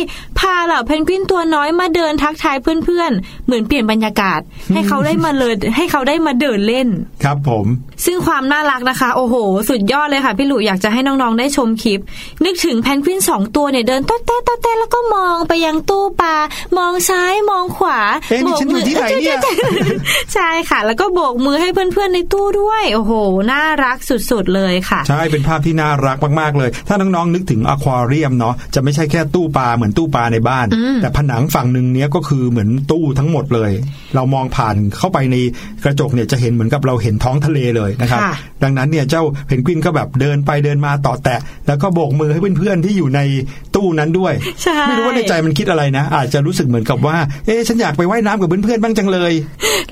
[0.56, 4.40] าเหล่าเพนกวินตัวน้อยมาเดินทักทายเพื่อนๆ เหมือนเปลี่ยนบรรยากาศ
[4.74, 6.88] ให้เขาได้มาเลยให้เขาได้มาเดินเล่น
[7.24, 7.66] ครับผม
[8.06, 9.36] ซึ่งความน่ารักนะคะ โอ้โห
[9.70, 12.00] สุดยอดเลยค่ะ พี่หลุยอยากจะให้น้องๆได้ชมคลิป
[12.46, 16.36] นึกถึงแพนกวินสองตัวเนี่ยเดินต๊อดแต๊ะต๊อดแต๊ะแล้วก็มองไปยังตู้ปลา
[16.78, 19.40] มองซ้ายมองขวาเอ๊ะนี่ฉันอยู่ที่ไหนเนี่ย
[20.34, 23.14] ใช่ค่ะ แล้วก็โบกมือให้เพื่อนๆในตู้ด้วย โอ้โห
[23.52, 30.66] น่ารักสุดๆเลยค่ะ ใช่เป็นภาพที่น่ารักมากๆเลย ถ้าน้องๆนึกถึงอควาเรียมเนาะจะไม่ใช่แค่ตู้ปลาเหมือนตู้ปลาในบ้าน
[31.02, 33.72] แต่ผนังฝั่งหนึ่งเนี้ยก็คือเหมือนตู้ทั้งหมดเลย
[34.16, 35.36] เรามองผ่านเข้าไปใน
[35.84, 43.20] กระจกเนี่ยจะเห็นเหมือนกับเราเห็นท้องทะเลเลยนะครับค่ะดังนั้นเนี่ยเจ้าเพนกวินก็แบบเดินไปเดินมาต่อแตะ แล้วก็โบกมือให้เพื่อนๆที่อยู่ใน
[43.76, 49.34] ตู้นั้นด้วยใช่ไม่รู้ว่าในใจมันคิดอะไรนะ อาจจะรู้สึกเหมือนกับว่า เอ๊ะฉันอยากไปว่ายน้ำกับเพื่อนๆบ้างจังเลย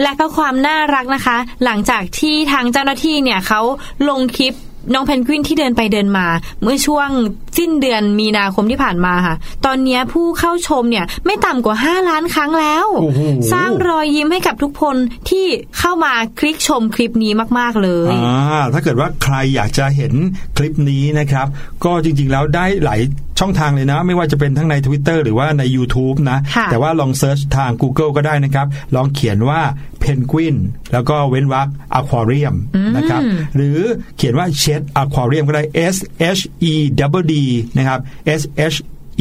[0.02, 3.62] และก็ความน่ารักนะคะ หลังจากที่ทางเจ้าหน้าที่เนี่ยเขา
[4.10, 4.54] ลงคลิป
[4.94, 6.28] น้องเพนกวินที่เดินไปเดินมา
[6.62, 7.10] เมื่อช่วง
[7.58, 9.36] สิ้นเดือนมีนาคมที่ผ่านมาค่ะ
[9.66, 13.22] ตอนเนี้ยผู้เข้าชมเนี่ยไม่ต่ำกว่า 5 ล้านครั้งแล้วโอ้โห
[13.54, 14.96] สร้างรอยยิ้มให้กับทุกคน
[15.30, 15.46] ที่
[15.80, 20.14] เข้ามาคลิกชมคลิปนี้มาก ๆ เลยอ่าถ้าเกิดว่าใครอยากจะเห็น
[20.58, 21.48] คลิปนี้นะครับ
[21.84, 23.02] ก็จริง ๆ แล้วได้หลาย
[23.40, 29.62] ช่องทางเลยนะ ไม่ว่าจะเป็นทั้งใน Twitter หรือว่าใน YouTube นะค่ะแต่ว่าลอง search ทาง Google ก็ได้นะครับ ลองเขียนว่า
[30.00, 30.56] เพนกวิน
[30.94, 32.56] แล้วก็เว้นวรรคอควาเรียม
[32.98, 33.22] นะครับ
[33.56, 33.78] หรือ
[34.18, 35.64] เขียนว่า Shedd อควาเรียมก็ได้
[35.96, 35.98] S
[36.38, 36.74] H E
[37.22, 37.36] W D
[37.78, 38.00] นะครับ
[38.40, 38.78] S H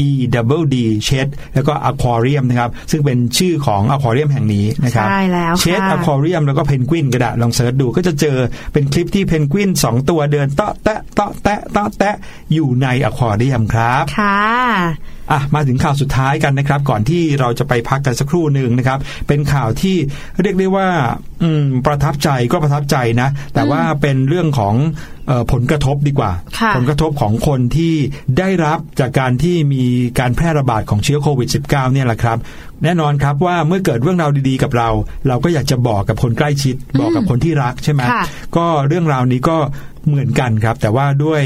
[0.06, 8.36] E double D Shedd แล้วก็อควาเรียมนะครับ ซึ่งเป็นชื่อของอควาเรียมแห่งนี้นะครับใช่แล้ว Shedd ค่ะอควาเรียมแล้วก็เพนกวินก็ได้ลอง search ดูก็จะเจอ
[8.72, 12.14] เป็นคลิปที่เพนกวินสองตัวเดินเตาะแตะเตาะแตะเตาะแตะ
[12.52, 14.38] อยู่ในอควาเรียมครับ ค่ะ
[15.30, 19.96] อะมาถึงข่าวสุดท้ายกันนะครับ ก่อนที่เราจะไปพักกันสักครู่หนึ่งนะครับ เป็นข่าวที่
[20.42, 20.88] เรียกได้ว่า
[21.42, 24.74] อืมประทับใจก็ประทับใจนะ แต่ว่าเป็นเรื่องของ
[25.26, 27.94] เออผลกระทบดีกว่าค่ะผลกระทบของคนที่
[28.38, 29.84] ได้รับจากการที่มี
[30.18, 32.38] การแพร่ระบาดของเชื้อโควิด -19 เนี่ยแหละครับ
[32.84, 34.88] แน่นอนครับว่าเมื่อเกิดเรื่องราวดีๆกับเรา
[35.28, 38.24] เราก็อยากจะบอกกับคนใกล้ชิด บอกกับคนที่รักใช่ไหมค่ะ
[38.56, 39.56] ก็เรื่องราวนี้ก็
[40.06, 41.42] เหมือนกันครับ แต่ว่าด้วย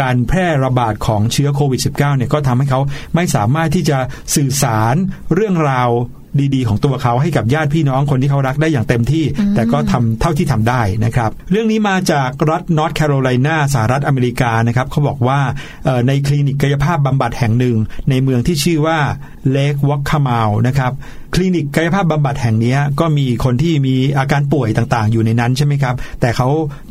[0.00, 2.80] การแพร่ระบาดของเชื้อโควิด -19 เนี่ยก็ทำให้เขา
[3.14, 3.98] ไม่สามารถที่จะ
[4.36, 4.94] สื่อสาร
[5.34, 5.90] เรื่องราว
[6.54, 9.24] ดีๆ ของตัวเขาให้กับญาติพี่น้องคนที่เขารักได้อย่างเต็มที่
[9.54, 15.40] แต่ก็ทำเท่าที่ทำได้นะครับ เรื่องนี้มาจากรัฐนอร์ทแคโรไลนาสหรัฐอเมริกานะครับเขาบอกว่า
[15.84, 17.76] เอ่อในคลินิกกายภาพบำบัดแห่งหนึ่ง
[18.10, 18.98] ในเมืองที่ชื่อว่า
[19.50, 20.92] เลกวอกคามาลนะครับ
[21.34, 26.48] คลินิกกายภาพบำบัดแห่งเนี้ยก็มีคนที่มีอาการป่วยต่างๆ อยู่ในนั้นใช่ไหมครับ แต่เขา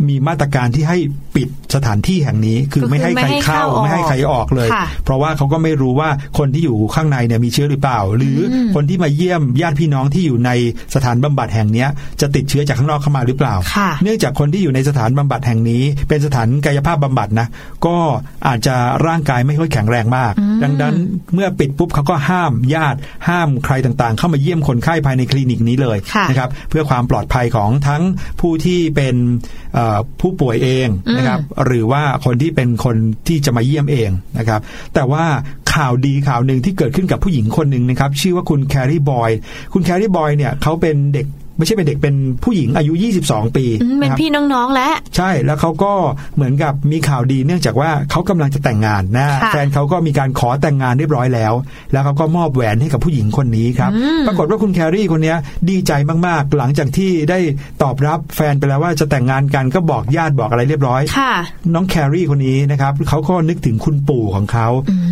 [0.07, 0.97] มีมาตรการที่ให้
[1.35, 10.51] ปิดสถานที่แห่งนี้ คือก็คือไม่ให้ใครเข้าไม่ให้เข้าไม่ให้ใครออกเลยค่ะเพราะว่าเขาก็ไม่รู้ว่าคนที่อยู่ข้างในเนี่ยมีเชื้อหรือเปล่า หรืออคนที่มาเยี่ยมญาติพี่น้องที่อยู่ใน
[10.95, 11.89] สถานบำบัดแห่งเนี้ย
[12.21, 17.47] จะติดเชื้อจากข้างนอกเข้ามาหรือเปล่าค่ะเนื่องจากคนที่อยู่ในสถานบำบัดแห่งนี้ เป็นสถานกายภาพบำบัดนะ
[17.85, 17.95] ก็
[18.47, 18.75] อาจจะ
[19.07, 20.95] ร่างกายไม่ค่อยแข็งแรงมาก ดังนั้น
[21.33, 22.97] เมื่อปิดปุ๊บเขาก็ห้ามญาติ
[23.27, 28.03] ห้ามใครต่างๆเข้ามาเยี่ยมคนไข้ภายในคลินิกนี้เลยค่ะนะครับเพื่อความปลอดภัยของทั้ง
[28.41, 29.15] ผู้ที่เป็น
[29.73, 30.87] เอ่อผู้ป่วยเอง
[31.17, 32.95] นะครับหรือว่าคนที่เป็นคน
[33.27, 34.61] ที่จะมาเยี่ยมเองนะครับ
[34.93, 35.23] แต่ว่า
[35.73, 39.31] ข่าวดีข่าวหนึ่งที่เกิดขึ้นกับผู้หญิงคนหนึ่งนะครับชื่อว่าคุณแคร์รีบอย
[39.73, 42.93] คุณแคร์รีบอยเนี่ยเขาเป็นเด็ก ไม่ใช่เป็นเด็กเป็นผู้หญิงอายุ
[43.23, 45.93] 22 ปีอืมเป็นนะครับพี่น้องๆแล้วใช่แล้วเขาก็
[46.35, 51.53] เหมือนกับมีข่าวดีเนื่องจากว่าเขากำลังจะแต่งงานนะค่ะแฟนเขาก็มีการขอแต่งงานเรียบร้อยแล้ว
[51.91, 53.91] แล้วเขาก็มอบแหวนให้กับผู้หญิงคนนี้ครับ
[54.27, 55.37] ปรากฏว่าคุณแครี่คนเนี้ย
[55.69, 55.91] ดีใจ
[56.27, 57.39] มากๆ หลังจากที่ได้
[57.81, 61.33] ตอบรับแฟนไปแล้วว่าจะแต่งงานกันก็บอกญาติบอกอะไรเรียบร้อยค่ะ
[61.73, 64.67] น้องแครี่คนนี้นะครับเขาก็นึกถึงคุณปู่ของเขา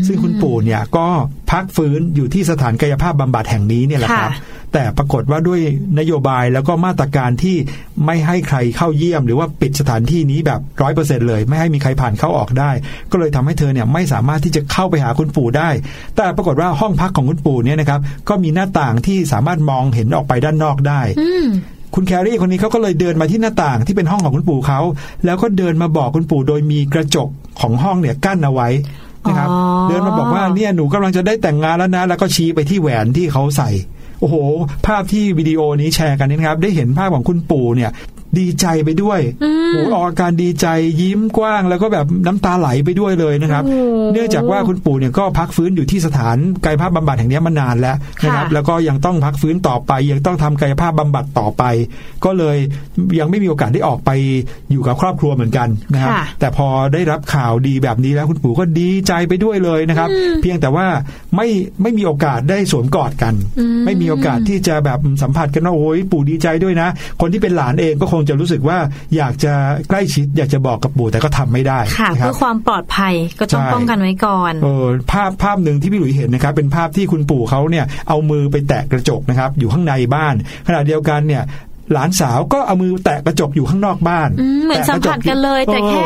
[0.07, 1.07] ซึ่งคุณปู่เนี่ยก็
[1.51, 5.61] พักฟื้นอยู่ที่สถานกายภาพบำบัดแห่งนี้เนี่ยแหละครับค่ะ แต่ปรากฏว่าด้วย
[5.99, 7.57] นโยบายแล้วก็มาตรการที่
[8.05, 12.71] ไม่ให้ใครเข้าเยี่ยม หรือว่าปิดสถานที่นี้แบบร้อยเปอร์เซ็นเลย ไม่ให้มีใครผ่านเข้าออกได้
[13.11, 15.69] ก็เลยทำให้เธอเนี่ยไม่สามารถที่จะเข้าไปหาคุณปู่ได้
[16.15, 21.47] แต่ปรากฏว่าห้องพักของคุณปู่เนี่ยนะครับก็มีหน้าต่างที่สามารถมองเห็นออกไปด้านนอกได้อืม
[21.95, 24.79] คุณแครี่คนนี้เขาก็เลยเดินมาที่หน้าต่างที่เป็นห้องของคุณปู่เขา
[25.25, 27.29] แล้วก็เดินมาบอกคุณปู่โดยมีกระจก
[27.61, 28.69] ของห้องเนี่ยกั้นเอาไว้
[29.27, 29.59] นะครับอ๋อ
[29.89, 33.69] เดินมาบอกว่าเนี่ยหนูกำลังจะได้แต่งงานแล้วนะ แล้วก็ชี้ไปที่แหวนที่เขาใส่
[34.19, 34.35] โอ้โห
[34.87, 37.91] ภาพที่วิดีโอนี้แชร์กันนี่นะครับ ได้เห็นภาพของคุณปู่เนี่ย
[38.39, 39.19] ดีใจไปด้วย
[39.71, 40.67] โอ้โหออกอาการดีใจ
[41.01, 43.79] ยิ้มกว้าง แล้วก็แบบน้ำตาไหลไปด้วยเลยนะครับโอ้
[44.13, 47.95] เนื่องจากว่าคุณปู่เนี่ยก็พักฟื้นอยู่ที่สถานกายภาพบำบัดแห่งนี้มานานแล้ว
[48.25, 51.63] นะครับค่ะแล้วก็ยังต้องพักฟื้นต่อไป ยังต้องทำกายภาพบำบัดต่อไป
[52.25, 52.57] ก็เลย
[53.19, 54.09] ยังไม่มีโอกาสได้ออกไป
[54.71, 60.09] อยู่กับครอบครัวเหมือนกันนะครับค่ะแต่พอได้รับข่าวดีแบบนี้แล้วคุณปู่ก็ดีใจไปด้วยเลยนะครับ
[60.41, 60.87] เพียงแต่ว่า
[61.35, 61.47] ไม่
[61.81, 63.33] ไม่มีโอกาสได้สวมกอดกัน
[63.85, 66.87] ไม่มีโอกาสที่จะแบบสัมผัสกันว่าโอ้ยปู่ดีใจด้วยนะ
[67.21, 68.77] คนที่เป็นหลานเองก็คงจะรู้สึกว่า
[69.17, 69.53] อยากจะ
[69.89, 80.35] ใกล้ชิด อยากจะบอกกับปู่แต่ก็ทำไม่ได้ค่ะนะครัเพื่บอความปลอดภัยก็ต้องใช่ป้องกันไว้ก่อนเออภาพภาพหนึ่งที่พี่หลุยเห็นนะครับ เป็นภาพที่คุณปู่เขาเนี่ยเอามือไปแตะกระจกนะครับ อยู่ข้างในบ้าน
[80.67, 81.43] ขณะเดียวกันเนี่ย
[81.93, 86.05] หลานสาวก็เอามือแตะกระจกอยู่ข้างนอกบ้านอืมเหมือนแตะระจสัมผัสกันเลย แต่แค่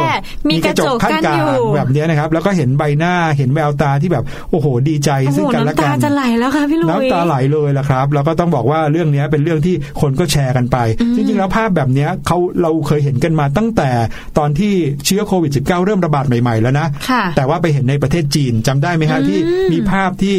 [0.49, 10.77] มีกระจกข้างกั้นอยู่แบบเนี้ยนะครับ แล้วก็เห็นใบหน้าเห็นแววตาที่แบบโอ้โห ดีใจโอ้โหซึ่งกันและน้ำกัตานจะไหลแล้วค่ะพี่ลุยน้ำตาไหลเลยละครับ แล้วก็ต้องบอกว่าเรื่องนี้เป็นเรื่องที่คนก็แชร์กันไป
[11.15, 13.89] จริงๆแล้วภาพแบบเนี้ยเขาเราเคยเห็นกันมาตั้งแต่
[14.37, 14.73] ตอนที่
[15.05, 19.39] เชื้อโควิด -19 เริ่มระบาดใหม่ๆแล้วนะค่ะแต่ว่าไปเห็นในประเทศจีนจำได้ไหมฮะที่
[19.71, 20.35] มีภาพที่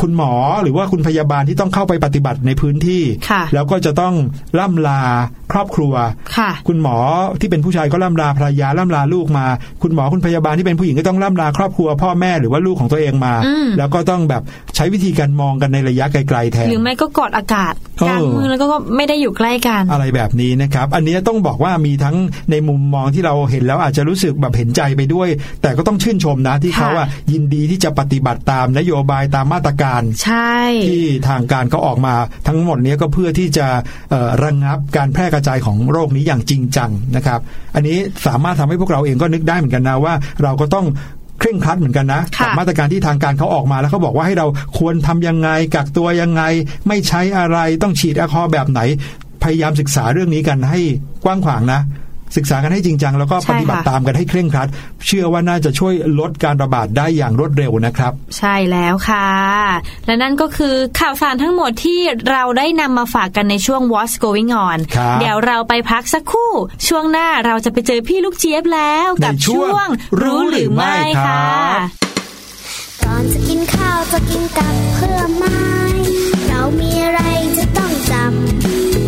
[0.00, 4.14] คุณหมอหรือว่าคุณพยาบาลที่ต้องเข้าไปปฏิบัติในพื้นที่ค่ะแล้วก็จะต้อง
[4.58, 5.00] ล่ำลา
[5.52, 5.92] ครอบครัว
[6.36, 6.96] ค่ะคุณหมอ
[7.40, 9.46] ที่เป็นผู้ชายก็ล่ำลาภรรยาล่ำลาลูกมา
[9.82, 14.42] คุณหมอคุณพยาบาลที่เป็นผู้หญิงก็ต้องล่ำลาครอบครัว พ่อแม่หรือว่าลูกของตัวเองมาอืมแล้วก็ต้องแบบ
[14.76, 22.16] ใช้วิธีการมองกันในระยะไกลๆแทนหรือไม่ก็กอดอากาศเออกลางเมืองแล้วก็ไม่ได้อยู่ใกล้กัน อะไรแบบนี้นะครับ อันนี้ต้องบอกว่ามีทั้ง
[22.50, 25.28] ในมุมมองที่เราเห็นแล้วอาจจะรู้สึกแบบเห็นใจไปด้วย
[25.62, 29.81] แต่ก็ต้องชื่นชมนะที่เขาอะยินดีที่จะปฏิบัติตามนโยบายตามมาตรการ
[30.24, 30.54] ใช่
[30.86, 32.14] ที่ทางการเขาออกมา
[32.48, 33.66] ทั้งหมดเนี้ยก็เพื่อที่จะ
[34.10, 37.40] เอ่อระงงับการแพร่กระจายของโรคนี้อย่างจริงจังนะครับ
[37.74, 40.86] อันนี้สามารถทำให้พวกเราเองก็นึกได้เหมือนกันนะว่าเราก็ต้อง
[41.40, 44.46] เคร่งครัดเหมือนกันนะค่ะกัมาตรการที่ทางการเขาออกมาแล้วเขาบอกว่าให้เรา
[44.78, 46.42] ควรทำยังไงกักตัวยังไง
[46.88, 48.80] ไม่ใช้อะไรต้องฉีดแอลกอฮอล์แบบไหน
[49.42, 50.80] พยายามศึกษาเรื่องนี้กันให้
[51.24, 51.80] กว้างขวางนะ
[52.36, 54.68] ศึกษากันให้จริงจังแล้วก็ใช่ปฏิบัติค่ะตามกันให้เคร่งครัด
[55.06, 59.28] เชื่อว่าน่าจะช่วยลดการระบาดได้อย่างรวดเร็วนะครับ ใช่แล้วค่ะ
[60.06, 66.52] และนั่นก็คือข่าวสารทั้งหมดที่เราได้นำมาฝากกันในช่วง What's Going On ครับเดี๋ยวเราไปพักสักครู่
[66.88, 69.86] ช่วงหน้าเราจะไปเจอพี่ลูกเจี๊ยบแล้วกับในช่วง
[70.22, 71.44] รู้หรือไม่รู้หรือไม่ครัค่ะ
[71.76, 71.80] บ
[73.04, 75.62] ก่อนจะกินข้าวจะกินกับเพื่อไม้
[76.48, 77.20] เรามีอะไร
[77.56, 78.12] จะต้องจ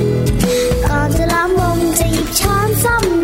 [0.00, 3.23] ำก่อนจะล้อมวงจะหยิบช้อน ส้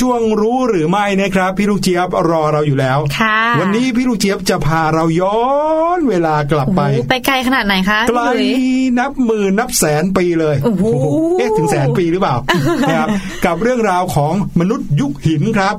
[0.00, 0.49] ช่วงรู้
[0.90, 5.38] รือไม่นะครับพี่ลูกเจี๊ยบรอเราอยู่แล้วค่ะวันนี้พี่ลูกเจี๊ยบจะพาเราย้อ
[5.98, 8.56] นเวลากลับโอ้โหไป ไปไกลขนาดไหนคะไกลพี่หลุย
[8.98, 10.84] นับหมื่นนับแสนปีเลยโอ้โห
[11.38, 12.36] เอ๊ะถึงแสนปีหรือเปล่า
[12.88, 13.08] นะครับ
[13.46, 15.74] กับเรื่องราวของมนุษย์ยุคหินครับ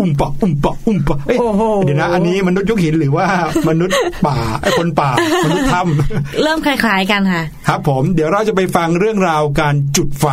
[0.00, 3.26] อุ้มปะอุ้มปะอุ้มปะเอ๊ะโอ้โหเดี๋ยวนะอันนี้มนุษย์ยุคหินหรือว่า
[3.68, 3.96] มนุษย์
[4.26, 5.10] ป่าไอ้คนป่า
[5.44, 10.26] มนุษย์ถ้ำเริ่มคล้ายๆกันค่ะ ครับผมเดี๋ยวเราจะไปฟังเรื่องราวการจุดไฟ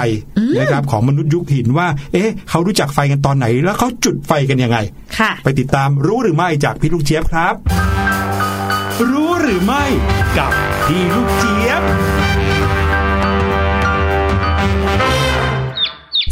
[0.60, 4.78] นะครับของมนุษย์ยุคหินว่า เอ๊ะเขารู้จักไฟกันตอนไหนแล้วเขาจุดไฟกันยังไง
[5.18, 7.56] ค่ะ ไปติดตามรู้หรือไม่จากพี่ลูกเจี๊ยบครับ
[9.12, 9.84] รู้หรือไม่
[10.38, 10.52] กับ
[10.86, 11.82] พี่ลูกเจี๊ยบ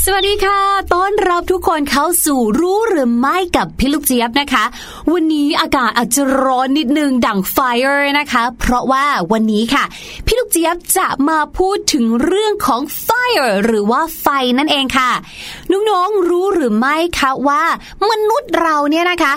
[0.06, 0.60] สวัสดีค่ะ
[0.94, 4.64] ต้อนรับทุกคนเข้าสู่รู้หรือไม่กับพี่ลูกเจี๊ยบนะคะ
[5.14, 7.58] วันนี้อากาศอาจจะร้อนนิดนึงดั่งไฟ
[8.20, 9.84] นะคะ เพราะว่าวันนี้ค่ะ
[10.26, 14.28] พี่ลูกเจี๊ยบจะมาพูดถึงเรื่องของ fire หรือว่าไฟ
[14.58, 15.12] นั่นเองค่ะ
[15.72, 17.64] น้องๆรู้หรือไม่คะว่า
[18.10, 19.34] มนุษย์เราเนี่ยนะคะ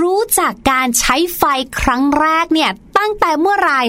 [0.00, 1.42] รู้จักการใช้ไฟ
[1.80, 2.70] ครั้งแรกเนี่ย
[3.00, 3.80] ตั้งแต่เมื่อไหร่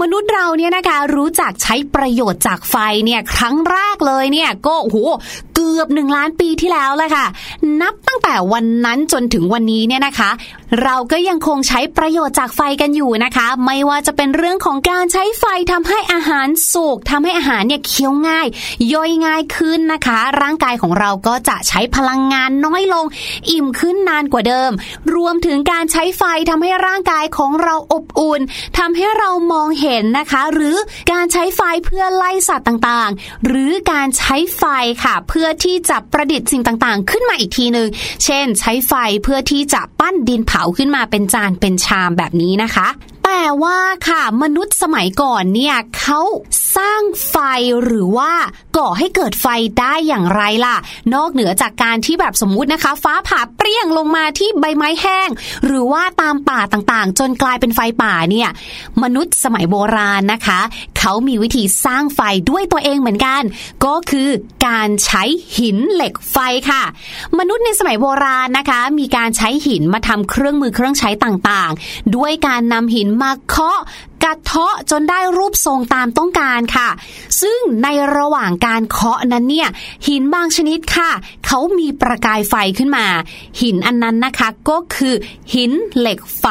[0.00, 4.96] มนุษย์เราเนี่ยนะคะ รู้จักใช้ประโยชน์จากไฟเนี่ยครั้งแรกเลยเนี่ยก็โห
[5.54, 7.26] เกือบหนึ่งล้านปีที่แล้วเลยค่ะ
[7.80, 10.30] นับตั้งแต่วันนั้นจนถึงวันนี้เนี่ยนะคะ
[10.82, 18.46] เราก็ยังคงใช้ประโยชน์จากไฟกันอยู่นะคะ ไม่ว่าจะเป็นเรื่องของการใช้ไฟทำให้อาหารสุกทำให้อาหารเนี่ยเคี้ยวง่าย
[18.92, 23.04] ย่อยง่ายขึ้นนะคะ ร่างกายของเราก็จะใช้พลังงานน้อยลง
[23.50, 24.70] อิ่มขึ้นนานกว่าเดิม
[25.14, 28.40] รวมถึงการใช้ไฟทำให้ร่างกายของเราอบอุ่น
[28.78, 30.76] ทำให้เรามองเห็นนะคะ หรือ
[31.12, 34.62] การใช้ไฟเพื่อไล่สัตว์ต่างๆ หรือการใช้ไฟ
[35.04, 37.88] ค่ะ เพื่อที่จะประดิษฐ์สิ่งต่างๆ ขึ้นมาอีกทีหนึ่ง
[38.24, 38.92] เช่น ใช้ไฟ
[39.22, 42.88] เพื่อที่จะปั้นดินเผาขึ้นมาเป็นจานเป็นชามแบบนี้นะคะ
[43.32, 43.78] แต่ว่า
[44.08, 46.20] ค่ะมนุษย์สมัยก่อนเนี่ยเขา
[46.76, 47.36] สร้างไฟ
[47.84, 48.32] หรือว่า
[48.76, 49.46] ก่อให้เกิดไฟ
[49.80, 50.76] ได้อย่างไรล่ะ
[51.14, 55.28] นอกเหนือจากการที่แบบสมมุตินะคะ ฟ้าผ่าเปรี้ยงลงมาที่ใบไม้แห้ง
[55.66, 58.48] หรือว่าตามป่าต่างๆ จนกลายเป็นไฟป่าเนี่ย
[59.02, 60.60] มนุษย์สมัยโบราณนะคะ
[61.00, 62.20] เขามีวิธีสร้างไฟ
[62.50, 63.42] ด้วยตัวเองเหมือนกัน
[63.84, 64.28] ก็คือ
[64.66, 65.22] การใช้
[65.58, 66.36] หินเหล็กไฟ
[66.70, 66.82] ค่ะ
[67.38, 73.80] มนุษย์ในสมัยโบราณนะคะ มีการใช้หินมาทำเครื่องมือเครื่องใช้ต่างๆ ด้วยการนำหินมาเคาะ
[74.22, 76.88] กระเทาะจนได้รูปทรงตามต้องการค่ะ
[77.42, 79.68] ซึ่งในระหว่างการเคาะนั้นเนี่ย
[80.08, 81.10] หินบางชนิดค่ะ
[81.46, 83.06] เขามีประกายไฟขึ้นมา
[83.60, 85.14] หินอันนั้นนะคะก็คือ
[85.54, 86.44] หินเหล็กไฟ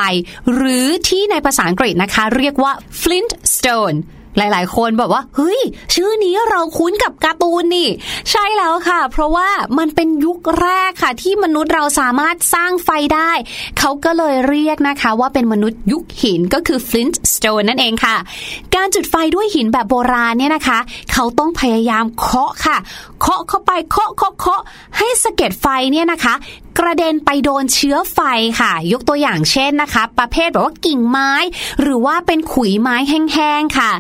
[0.54, 3.98] หรือที่ในภาษาอังกฤษนะคะ เรียกว่า flint stone
[4.38, 5.60] หลาย ๆ คนบอกว่า เฮ้ย
[5.94, 7.90] ชื่อนี้เราคุ้นกับการ์ตูนนี่
[8.32, 13.32] ใช่แล้วค่ะ เพราะว่ามันเป็นยุคแรกค่ะ ที่มนุษย์เราสามารถสร้างไฟได้
[13.80, 18.16] เขาก็เลยเรียกนะคะว่าเป็นมนุษย์ยุคหินก็คือ flint stone นั่นเองค่ะ
[18.76, 20.80] การจุดไฟด้วยหินแบบโบราณเนี่ยนะคะ
[21.14, 22.78] เขาต้องพยายามเคาะค่ะ
[23.22, 24.62] เคาะเข้าไปเคาะเคาะเคาะ
[24.98, 26.34] ให้สะเก็ดไฟเนี่ยนะคะ
[26.80, 28.20] กระเด็นไปโดนเชื้อไฟ
[28.60, 31.32] ค่ะ ยกตัวอย่างเช่นนะคะ ประเภทแบบว่ากิ่งไม้
[31.82, 33.92] หรือว่าเป็นขุยไม้แห้งๆค่ะ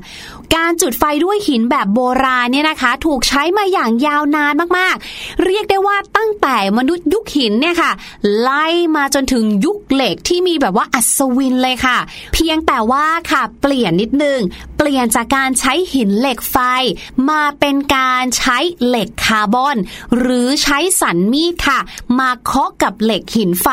[0.56, 7.92] การจุดไฟด้วยหินแบบโบราณเนี่ยนะคะ ถูกใช้มาอย่างยาวนานมากๆ เรียกได้ว่าตั้งแต่มนุษย์ยุคหินเนี่ยค่ะ
[8.42, 11.98] ไล่มาจนถึงยุคเหล็กที่มีแบบว่าอัศวินเลยค่ะ
[12.34, 14.40] เพียงแต่ว่าค่ะเปลี่ยนนิดนึง
[14.78, 16.58] เปลี่ยนจากการใช้หินเหล็กไฟ
[17.30, 19.78] มาเป็นการใช้เหล็กคาร์บอน
[20.18, 21.80] หรือใช้สันมีดค่ะ
[22.20, 23.68] มาเคาะกับเหล็กหินไฟ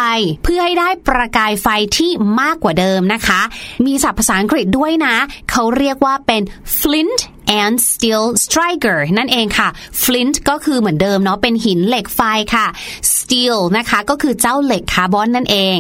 [0.45, 1.66] เพื่อให้ได้ประกายไฟ
[1.97, 2.11] ที่
[2.41, 3.41] มากกว่าเดิมนะคะ
[3.87, 5.14] มีศัพท์ภาษาอังกฤษด้วยนะ
[5.51, 7.20] เขาเรียกว่าเป็น flint
[7.62, 9.68] and steel striker นั่นเองค่ะ
[10.04, 12.20] flint ก็คือเหมือนเดิมเนาะเป็นหินเหล็กไฟ
[12.54, 12.66] ค่ะ
[13.27, 15.77] steel นะคะก็คือเจ้าเหล็กคาร์บอนนั่นเอง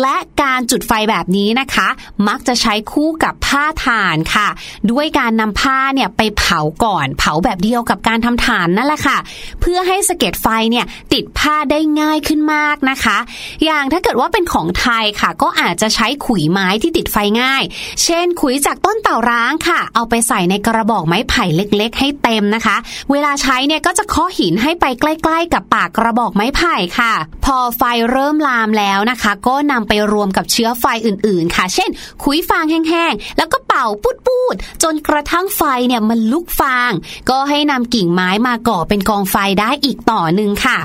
[0.00, 1.88] และการจุดไฟแบบนี้นะคะ
[2.28, 4.48] มักจะใช้คู่กับผ้าถ่านค่ะ
[4.90, 9.18] ด้วยการนำผ้าเนี่ยไปเผาก่อน เผาแบบเดียวกับการทำถ่านนั่นแหละค่ะ
[9.60, 13.18] เพื่อให้สะเก็ดไฟเนี่ยติดผ้าได้ง่ายขึ้นมากนะคะ
[13.64, 17.62] อย่างถ้าเกิดว่าเป็นของไทยค่ะ ก็อาจจะใช้ขุยไม้ที่ติดไฟง่าย
[18.04, 22.76] เช่น ขุยจากต้นเต่าร้างค่ะ เอาไปใส่ในกระบอกไม้ไผ่เล็ก ๆ ให้เต็มนะคะ
[23.10, 27.12] เวลาใช้เนี่ยก็จะเคาะหินให้ไปใกล้ ๆ กับปากกระบอกไม้ไผ่ค่ะ
[27.44, 31.90] พอไฟเริ่มลามแล้วนะคะ ก็นำไปรวมกับเชื้อไฟอื่นๆ ค่ะ เช่น
[32.22, 33.86] ขุยฟางแห้งๆ แล้วก็เป่า
[34.26, 36.92] ปูดๆจนกระทั่งไฟเนี่ยมันลุกฟาง
[37.30, 40.78] ก็ให้นำกิ่งไม้มาก่อเป็นกองไฟได้อีกต่อหนึ่งค่ะ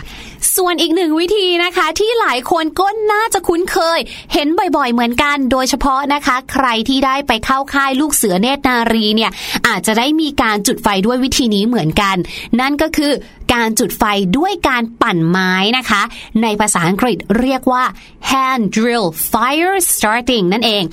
[0.56, 4.00] ส่วนอีกหนึ่งวิธีนะคะ ที่หลายคนก็น่าจะคุ้นเคย
[4.34, 9.32] เห็นบ่อยๆ เหมือนกัน โดยเฉพาะนะคะ ใครที่ได้ไปเข้าค่ายลูกเสือเนตรนารีเนี่ย
[9.68, 12.16] อาจจะได้มีการจุดไฟด้วยวิธีนี้เหมือนกัน
[12.60, 13.12] นั่นก็คือ
[13.54, 14.04] การจุดไฟ
[14.38, 16.02] ด้วยการปั่นไม้นะคะ
[16.42, 17.84] ในภาษาอังกฤษเรียกว่า
[18.32, 20.84] hand drill fire starting นั่นเอง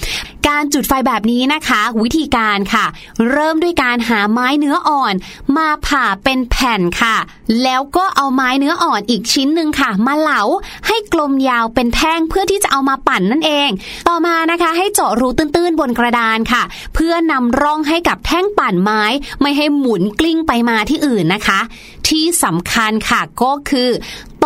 [0.48, 2.84] การจุดไฟแบบนี้นะคะ วิธีการค่ะ
[3.30, 5.14] เริ่มด้วยการหาไม้เนื้ออ่อน
[5.57, 7.16] มาผ่าเป็นแผ่นค่ะ
[7.62, 10.42] แล้วก็เอาไม้เนื้ออ่อนอีกชิ้นหนึ่งค่ะ มาเหลา
[10.86, 13.70] ให้กลมยาวเป็นแท่งเพื่อที่จะเอามาปั่นนั่นเอง
[14.09, 16.62] ต่อมานะคะให้เจาะรูตื้นๆบนกระดานค่ะ
[16.94, 19.02] เพื่อนำร่องให้กับแท่งปั่นไม้
[19.40, 21.61] ไม่ให้หมุนกลิ้งไปมาที่อื่นนะคะ
[22.09, 23.90] ที่สำคัญค่ะก็คือ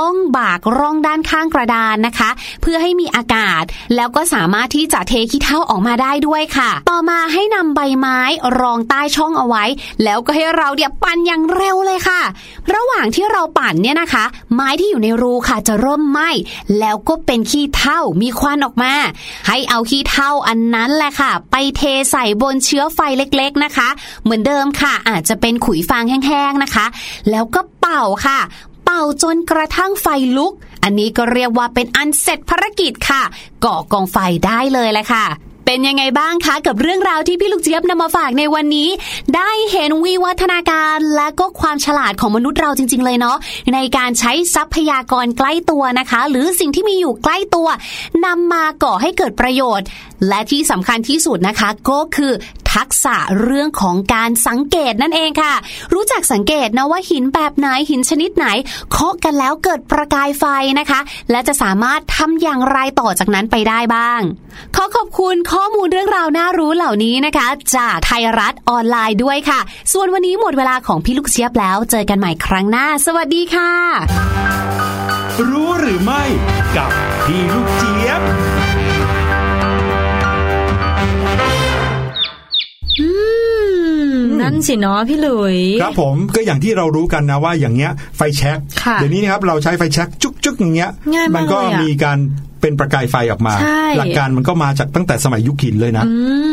[0.01, 2.31] ต้องบากร่องด้านข้างกระดานนะคะ
[2.63, 3.65] เพื่อให้มีอากาศ
[3.97, 8.19] แล้วก็สามารถที่จะเทขี้เถ้าออกมาได้ด้วยค่ะ ต่อมาให้นำใบไม้
[8.61, 9.65] รองใต้ช่องเอาไว้
[10.05, 12.21] แล้วก็ให้เราเดี๋ยวปั่นอย่างเร็วเลยค่ะ
[12.75, 14.25] ระหว่างที่เราปั่นเนี่ยนะคะ
[14.55, 16.31] ไม้ที่อยู่ในรูค่ะจะเริ่มไหม้
[16.79, 18.93] แล้วก็เป็นขี้เถ้ามีควันออกมา
[19.49, 23.89] ให้เอาขี้เถ้าอันนั้นแหละค่ะ ไปเทใส่บนเชื้อไฟเล็กๆนะคะ
[24.23, 26.87] เหมือนเดิมค่ะ อาจจะเป็นขุยฟางแห้งๆนะคะ
[27.31, 28.39] แล้วก็เป่าค่ะ
[28.91, 33.23] เป่าจนกระทั่งไฟลุก อันนี้ก็เรียกว่าเป็นอันเสร็จภารกิจค่ะ
[33.65, 34.17] ก่อกองไฟ
[34.47, 35.25] ได้เลยแหละค่ะ
[35.67, 38.89] เป็นยังไงบ้างคะกับเรื่องราวที่พี่ลูกเจี๊ยบนำมาฝากในวันนี้
[39.37, 43.37] ได้เห็นวิวัฒนาการและก็ความฉลาดของมนุษย์เราจริง ๆ เลยเนาะ
[43.75, 47.69] ในการใช้ทรัพยากรใกล้ตัวนะคะ หรือสิ่งที่มีอยู่ใกล้ตัว
[48.25, 49.87] นำมาก่อให้เกิดประโยชน์
[50.29, 52.33] และที่สำคัญที่สุดนะคะก็คือ
[52.75, 55.55] ทักษะเรื่องของการสังเกตนั่นเองค่ะ
[55.95, 58.47] รู้จักสังเกตนะว่าหินแบบไหนหินชนิดไหน
[58.93, 60.45] เคาะกันแล้วเกิดประกายไฟ
[60.79, 61.01] นะคะ
[61.31, 64.21] และจะสามารถทำอย่างไรต่อจากนั้นไปได้บ้าง
[64.77, 67.47] ขอขอบคุณข้อมูลเรื่องราวน่ารู้เหล่านี้นะคะ
[67.77, 69.61] จากไทยรัฐออนไลน์ด้วยค่ะ
[69.93, 73.73] ส่วนวันนี้หมดเวลาของพี่ลูกเชียบแล้ว เจอกันใหม่ครั้งหน้า สวัสดีค่ะ
[75.51, 76.23] รู้หรือไม่
[76.77, 76.91] กับ
[77.25, 78.21] พี่ลูกเจี๊ยบ
[84.49, 90.09] นั่นสิเนาะพี่หลุย ครับผมก็อย่างที่เรารู้กันนะว่าอย่างเงี้ยไฟแช็กค่ะเดี๋ยวนี้นะครับเราใช้ไฟแช็ก
[90.45, 92.19] จุกๆอย่างเงี้ยง่ายมากมันก็เลยอะมีการ
[92.61, 96.05] เป็นประกายไฟออกมาใช่หลักการมันก็มาจากตั้งแต่สมัยยุคหินเลยนะ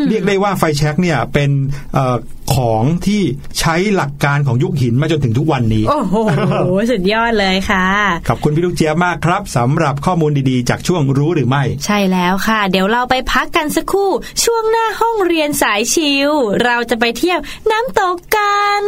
[0.09, 1.49] เรียกได้ว่าไฟแช็กเนี่ยเป็น
[1.93, 2.17] เออ
[2.55, 3.21] ของที่
[3.59, 6.15] ใช้หลักการของยุคหินมาจนถึงทุกวันนี้ โอ้โห
[6.91, 7.85] สุดยอดเลยค่ะ
[8.27, 14.11] ขอบคุณพี่ลูกเจี๊ยบมากครับสำหรับข้อมูลดีๆ จากช่วงรู้หรือไม่ ใช่แล้วค่ะ เดี๋ยวเราไปพักกันสักครู่
[14.43, 16.31] ช่วงหน้าห้องเรียนสายชิว
[16.63, 17.39] เราจะไปเที่ยว
[17.71, 18.83] น้ำตกกัน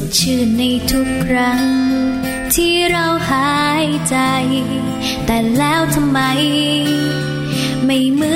[0.00, 1.64] ดชื่นในทุกครั้ง
[2.54, 4.16] ที่เราหายใจ
[5.26, 6.20] แต่แล้วทำไม
[7.86, 8.35] ไม่เหมือน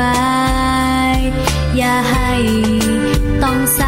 [0.00, 0.20] บา
[1.14, 1.18] ย
[1.76, 2.32] อย่าให้
[3.42, 3.80] ต้องส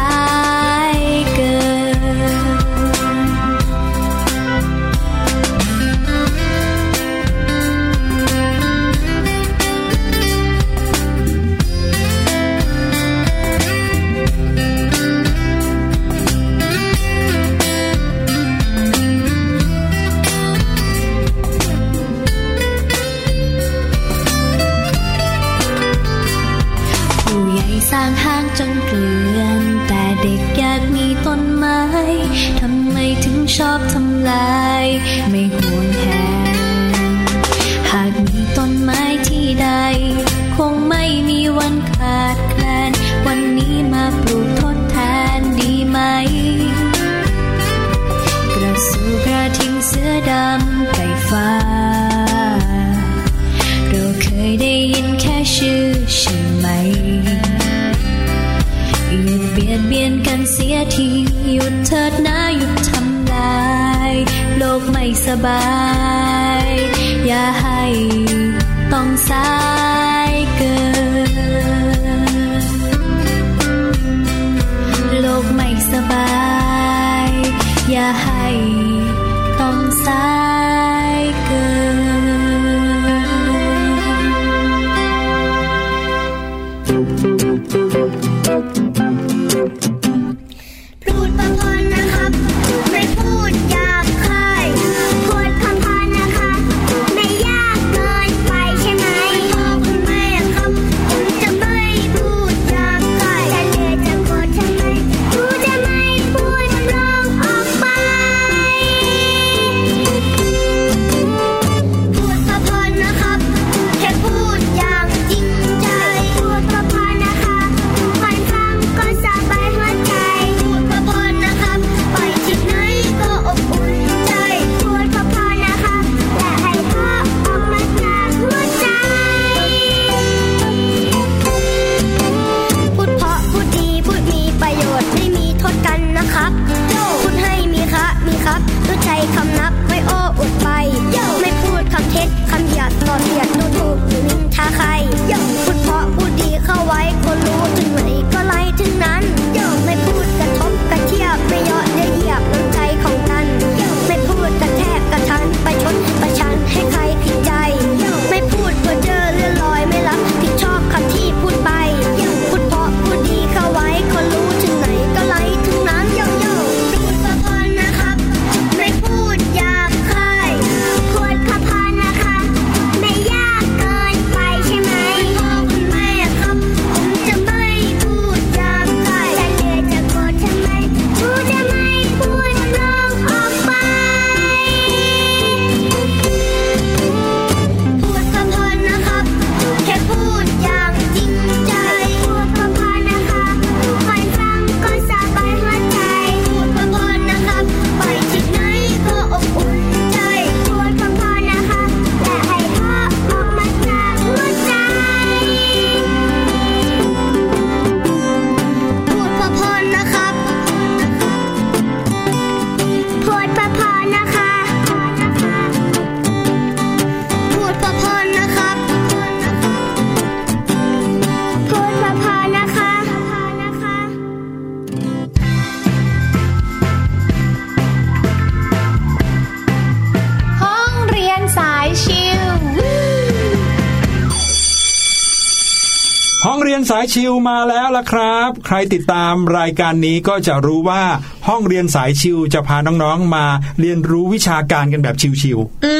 [236.93, 241.03] สายชิวมาแล้วล่ะครับ ใครติดตามรายการนี้ก็จะรู้ว่า
[241.47, 243.45] ห้องเรียนสายชิวจะพาน้องๆมา
[243.79, 245.95] เรียนรู้วิชาการกันแบบชิวอื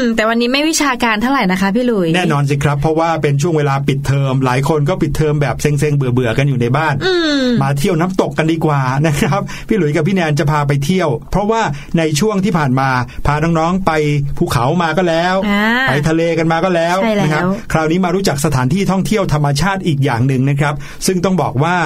[0.00, 7.14] มแต่วันนี้ไม่วิชาการเท่าไหร่นะคะพี่หลุยๆแน่นอนสิครับ เพราะว่าเป็นช่วงเวลาปิดเทอม หลายคนก็ปิดเทอมแบบเซ็งๆเบื่อๆกันอยู่ในบ้านอื
[7.44, 11.62] มมาเที่ยวน้ำตกกันดีกว่านะครับ พี่หลุยกับพี่แนนจะพาไปเที่ยว เพราะว่า
[11.98, 12.88] ในช่วงที่ผ่านมา
[13.26, 13.92] พาน้องๆไป
[14.38, 20.74] ภูเขามาก็แล้วอ่าไปทะเลกันมาก็แล้วใช่แล้วนะครับ คราวนี้มารู้จักสถานที่ท่องเที่ยวธรรมชาติอีกอย่างหนึ่งนะครับ
[21.06, 21.76] ซึ่งต้องบอกว่า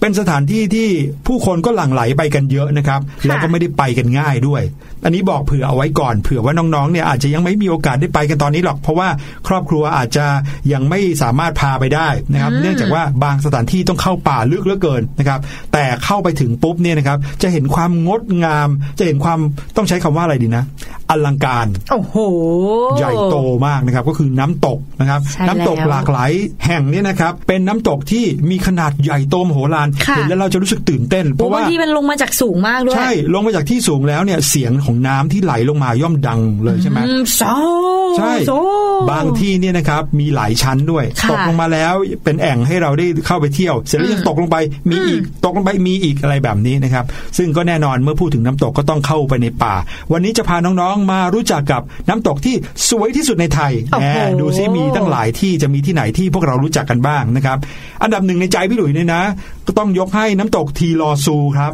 [0.00, 0.88] เป็นสถานที่ที่
[1.26, 4.62] ผู้คนก็หลั่งไหลไปกันเยอะนะครับ แล้วก็ไม่ได้ไปกันง่ายด้วย
[5.04, 9.08] อันนี้บอกเผื่อเอาไว้ก่อนเผื่อว่าน้องๆเนี่ยอาจจะยังไม่มีโอกาสได้ไปกันตอนนี้หรอก เพราะว่า
[9.48, 10.26] ครอบครัวอาจจะ
[10.72, 15.40] ยังไม่สามารถพาไปได้นะครับ เนื่องจากว่าบางสถานที่ต้องเข้าป่าลึกเหลือเกินนะครับ
[15.72, 19.38] แต่เข้าไปถึงปุ๊บเนี่ยนะครับจะเห็นความงดงาม จะเห็นความ
[19.76, 20.64] ต้องใช้คำว่าอะไรดีนะ
[21.10, 22.16] อลังการโอ้โห
[22.98, 23.36] ใหญ่โต
[23.66, 26.30] มากนะครับก็คือน้ำตกนะครับใช่น้ำตกแล้วหลากหลาย
[26.66, 37.42] แห่งเนี่ยนะครับ เป็นน้ำตกที่มีขนาดใหญ่โตมโหฬารค่ะเห็นแล้วเราจะรู้สึกตื่นเต้น เพโอ้ราะบาว่างทีมันลงมาจากสูงมากด้วยใช่ลงมาจากที่สูงแล้วเนี่ยเสียงของของน้ำที่ไหลลงมาย่อมดังเลยใช่ไหมอืโซ
[38.18, 38.52] ใช่โซ
[39.10, 41.94] บางที่เนี่ยนะครับมีหลายชั้นด้วยค่ะตกลงมาแล้ว
[42.24, 44.56] เป็นแอ่งให้เราได้เข้าไปเที่ยว เสร็จแล้วยังตกลงไป
[44.90, 47.04] มีอีกตกลงไปมีอีกอะไรแบบนี้นะครับ
[47.38, 49.74] ซึ่งก็แน่นอนเมื่อพูดถึงน้ำตกก็ต้องเข้าไปในป่า
[50.12, 52.54] วันนี้จะพาน้องๆมารู้จักกับน้ำตกที่
[52.90, 57.58] สวยที่สุดในไทยโอ้แหโหมดูซิมีตั้งหลายที่จะมีที่ไหนที่พวกเรารู้จักกันบ้างนะครับ
[58.02, 59.22] อันดับหนึ่งในใจพี่หลุยเนี่ยนะ
[59.66, 61.72] ก็ต้องยกให้น้ำตกทีลอซูครับ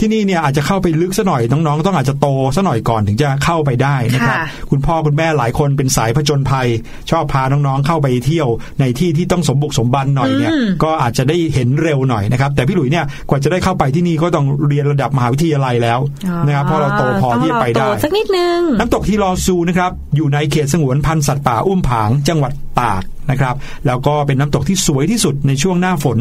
[0.00, 2.26] ที่นี่เนี่ยอาจจะเข้าไปลึกซะหน่อยน้องๆ ต้องอาจจะโต
[2.56, 6.68] ซะหน่อยก่อนถึงจะเข้าไปได้นะครับค่ะคุณพ่อคุณแม่หลายคนเป็นสายผจญภัย
[7.10, 8.48] ชอบพาน้องๆเข้าไปเที่ยว
[8.80, 15.98] ในที่ที่ต้องสมบุกสมบันหน่อยเนี่ยอืมก็อาจจะได้เห็นเร็วหน่อยนะครับ แต่พี่หลุยเนี่ยกว่าจะได้เข้าไปที่นี่ก็ต้องเรียนระดับมหาวิทยาลัยแล้ว
[16.46, 23.54] นะครับเพราะเราโตพอที่จะไปได้ต้องรอโตสักนิดนึง น้ำตกทีลอซูนะครับอยู่ในเขตสงวนพันธุ์สัตว์ป่าอุ้มผางจังหวัดตากนะครับ
[23.86, 26.18] แล้วก็เป็นน้ำตกที่สวยที่สุดในช่วงหน้าฝน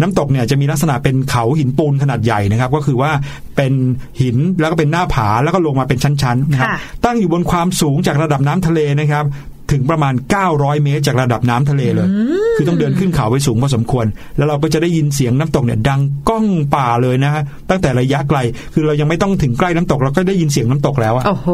[0.00, 3.10] น้ำตกเนี่ยจะมีลักษณะเป็นเขาหินปูนขนาดใหญ่นะครับ ก็คือว่า
[3.56, 3.72] เป็น
[4.20, 9.24] หินแล้วก็เป็นหน้าผาแล้วก็ลงมาเป็นชั้นๆนะครับค่ะตั้งอยู่บนความสูงจากระดับน้ำทะเลนะครับ
[9.72, 10.14] ถึงประมาณ
[10.48, 12.08] 900 เมตรจากระดับน้ำทะเลเลย
[12.56, 14.06] คือต้องเดินขึ้นเขาไปสูงพอสมควร
[14.36, 16.44] แล้วเราก็จะได้ยินเสียงน้ำตกเนี่ยดังก้อง
[16.74, 18.38] ป่าเลยนะฮะ ตั้งแต่ระยะไกล
[18.74, 21.48] คือเรายังไม่ต้องถึงใกล้น้ำตกเราก็ได้ยินเสียงน้ำตกแล้วอะโอ้โห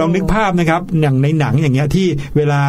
[0.00, 2.06] ลองนึกภาพนะครับ อย่างในหนังอย่างเงี้ยที่
[2.36, 2.60] เวลา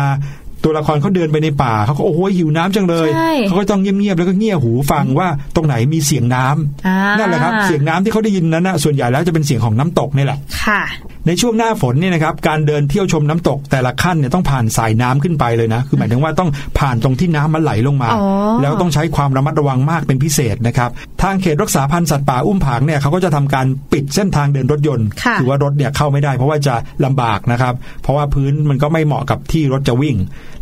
[0.63, 10.81] ตัวละครเขาเดินไปในป่าเขาก็โอ้โหหิวน้ำจังเลยใช่เขาก็ต้องเงียบๆแล้วก็เงี่ยหูฟังว่าตรงไหนมีเสียงน้ำอ่านั่นแหละครับ เสียงน้ำที่เขาได้ยินนั้นนะส่วนใหญ่แล้วจะเป็นเสียงของน้ำตกนี่แหละค่ะ
[11.27, 16.49] ในช่วงหน้าฝนเนี่ยนะครับการเดินเที่ยวชมน้ำตกแต่ละขั้นเนี่ยต้องผ่านสายน้ำขึ้นไปเลยนะ คือหมายถึงว่าต้อง
[16.79, 18.23] ผ่านตรงที่น้ำมันไหลลงมาอ๋อ
[18.61, 20.89] แล้วต้องใช้ความระมัดระวังมากเป็นพิเศษนะครับ
[21.21, 27.73] ทางเขตรักษาพันธุ์สัตว์ป่าอุ้มผางเนี่ยเขาก็จะทำการปิดเส้นทางเดินรถยนต์ค่ะอว่ารถเนี่ยเข้าไม่ได้ เพราะว่าจะลำบากนะครับ
[28.03, 30.15] เพราะว่าพื้นมันก็ไม่เหมาะกับที่รถจะวิ่ง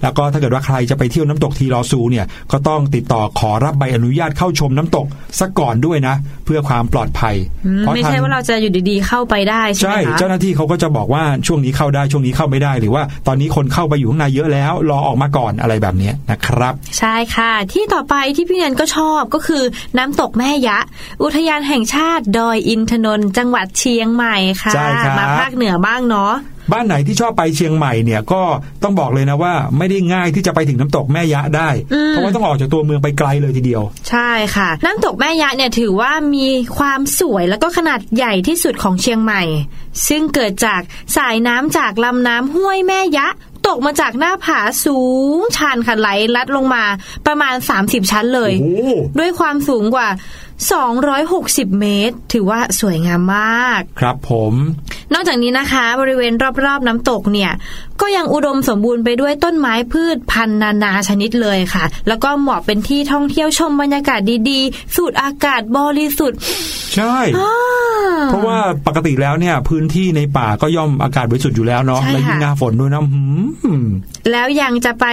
[0.03, 5.05] แล้วก็ถ้าเกิดว่าใครจะไปเที่ยวน้ำตกทีลอซูเนี่ยก็ต้องติดต่อขอรับใบอนุญาตเข้าชมน้ำตก
[5.39, 7.36] ซะก่อนด้วยนะ เพื่อความปลอดภัย
[7.66, 19.64] อืมเพราะไม่ทางใช่ว่าเราจะอยู่ดีๆเข้าไปได้ใช่ไหใช่มคะเจ้าหน้าที่เขาก็จะบอกว่าช่วงนี้เข้าได้ช่วงนี้เข้าไม่ได้ หรือว่าตอนนี้คนเข้าไปอยู่ข้างในเยอะแล้ว รอออกมาก่อนอะไรแบบเนี้ยนะครับ ใช่ค่ะ ที่ต่อไปที่พี่แนนก็ชอบก็คือ
[19.97, 20.80] น้ำตกแม่ยะ
[21.24, 26.34] อุทยานแห่งชาติดอยอินทนนท์จังหวัดเชียงใหม่ค่ะใช่ครับมาภาคเหนือบ้างเนาะ
[26.72, 28.41] บ้านไหนที่ชอบไปเชียงใหม่เนี่ยก็
[28.84, 36.47] ต้องบอกเลยนะว่า ไม่ได้ง่ายที่จะไปถึงน้ำตกแม่ยะได้อืมเพราะว่าต้องออกจากตัวเมืองไปไกลเลยทีเดียว ใช่ค่ะ น้ำตกแม่ยะเนี่ยถือว่ามี
[36.78, 39.43] ความสวยแล้วก็ขนาดใหญ่ที่สุดของเชียงใหม่
[40.07, 40.82] ซึ่งเกิดจาก
[41.18, 43.28] สายน้ำจากลำน้ำห้วยแม่ยะ
[43.68, 44.99] ตกมาจากหน้าผาสู
[45.38, 46.84] งชันค่ะไหลลัดลงมา
[47.28, 50.07] ประมาณ 30 ชั้นเลยโอ้โหด้วยความสูงกว่า
[50.72, 54.53] 260 เมตร ถือว่าสวยงามมาก ครับผม
[55.14, 56.34] นอกจากนี้นะคะ บริเวณ
[56.66, 57.51] รอบๆน้ำตกเนี่ย
[58.02, 66.39] ก็ยังอุดมสมบูรณ์ไปด้วยต้นไม้พืชพันธุ์นานาชนิดเลยค่ะ แล้วก็เหมาะเป็นที่ท่องเที่ยวชมบรรยากาศดีๆ สูดอากาศบริสุทธิ์
[66.96, 67.18] ใช่
[68.30, 73.86] เพราะว่าปกติแล้วเนี่ย พื้นที่ในป่าก็ย่อมอากาศบริสุทธิ์อยู่แล้วเนาะใช่ค่ะและยิ่งหน้าฝนด้วยนะหืม
[74.32, 75.06] แล้วยังจะไป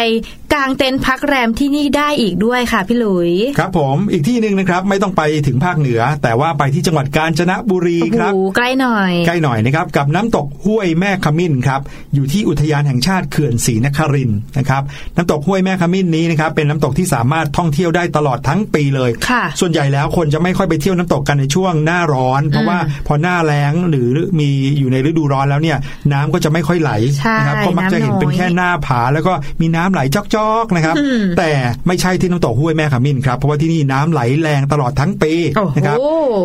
[0.54, 11.80] กางเต็นท์พักแรมที่นี่ได้อีกด้วยค่ะพี่หลุย ครับผมอีกที่หนึ่งนะครับ ไม่ต้องไปถึงภาคเหนือ แต่ว่าไปที่จังหวัดกาญจนบุรีโอ้ครับโหใกล้หน่อย ใกล้หน่อยนะครับกับน้ำตกห้วยแม่ขมิ้นครับ
[12.14, 14.82] อยู่ที่อุทยานแห่งชาติเขื่อนศรีนครินทร์นะครับ
[15.16, 24.08] น้ำตกห้วยแม่ขมิ้นนี้นะครับเป็นน้ำตกที่สามารถท่องเที่ยวได้ตลอดทั้งปีเลยค่ะส่วนใหญ่แล้วคนจะไม่ค่อยไปเที่ยวน้ำตกกันในช่วงหน้าร้อน เพราะว่าพอหน้าแล้งหรือ
[24.40, 24.48] มี
[24.78, 25.78] อยู่ในฤดูร้อนแล้วเนี่ย
[26.12, 30.00] น้ำก็จะไม่ค่อยไหลใช่นะครับก็มักจะเห็นน้ำน้อยเป็นแค่หน้าผา แล้วก็มีน้ำไหล
[30.34, 31.50] จอกๆนะครับอืมแต่
[31.86, 35.98] ไม่ใช่ที่น้ำตกห้วยแม่ขมิ้นครับเพราะว่าที่นี่น้ำไหลแรงตลอดทั้งปีโอ้โหนะครับ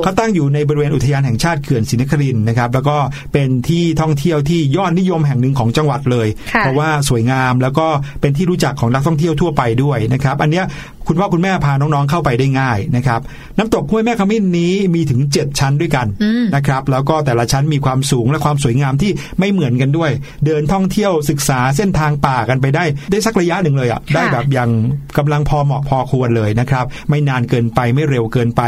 [0.04, 2.98] เขาตั้งอยู่ในบริเวณอุทยานแห่งชาติเขื่อนศรีนครินทร์นะครับแล้วก็
[3.34, 6.15] เป็นที่ท่องเที่ยวที่ยอดนิยมแห่งหนึ่งของจังหวัดเลย
[6.54, 7.88] ค่ะเพราะว่าสวยงามแล้วก็
[8.22, 10.66] เป็นที่รู้จักของนักท่องเที่ยวทั่วไปด้วยนะครับ อันเนี้ย
[11.08, 13.20] คุณพ่อคุณแม่พาน้องๆเข้าไปได้ง่ายนะครับ
[13.58, 20.12] น้ำตกห้วยแม่ขมิ้นนี้มีถึง 7 ชั้นด้วยกันอืมนะครับ แล้วก็แต่ละชั้นมีความสูงและความสวยงามที่ไม่เหมือนกันด้วย
[20.46, 24.70] เดินท่องเที่ยวศึกษาเส้นทางป่ากันไปได้ ได้สักระยะหนึ่งเลยอะได้แบบอย่าง
[25.18, 28.62] กำลังพอเหมาะพอควรเลยนะครับ ไม่นานเกินไปไม่เร็วเกินไป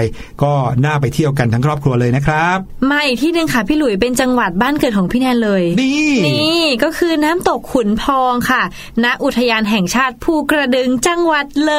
[0.43, 0.53] ก็
[0.85, 2.57] น่าไปเที่ยวกันทั้งครอบครัวเลยนะครับ
[2.91, 8.63] มาอีกที่หนึ่งค่ะพี่หลุยเป็นจังหวัดบ้านเกิดของพี่แนนเลยนี่นี่ก็คือน้ำตกขุนพองค่ะ
[9.03, 11.73] ณอุทยานแห่งชาติภูกระดึงจังหวัดเล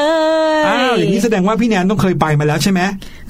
[0.45, 2.81] ยอ้าวอย่างนี้แสดงว่าพี่แนนต้องเคยไปมาแล้วใช่ไหม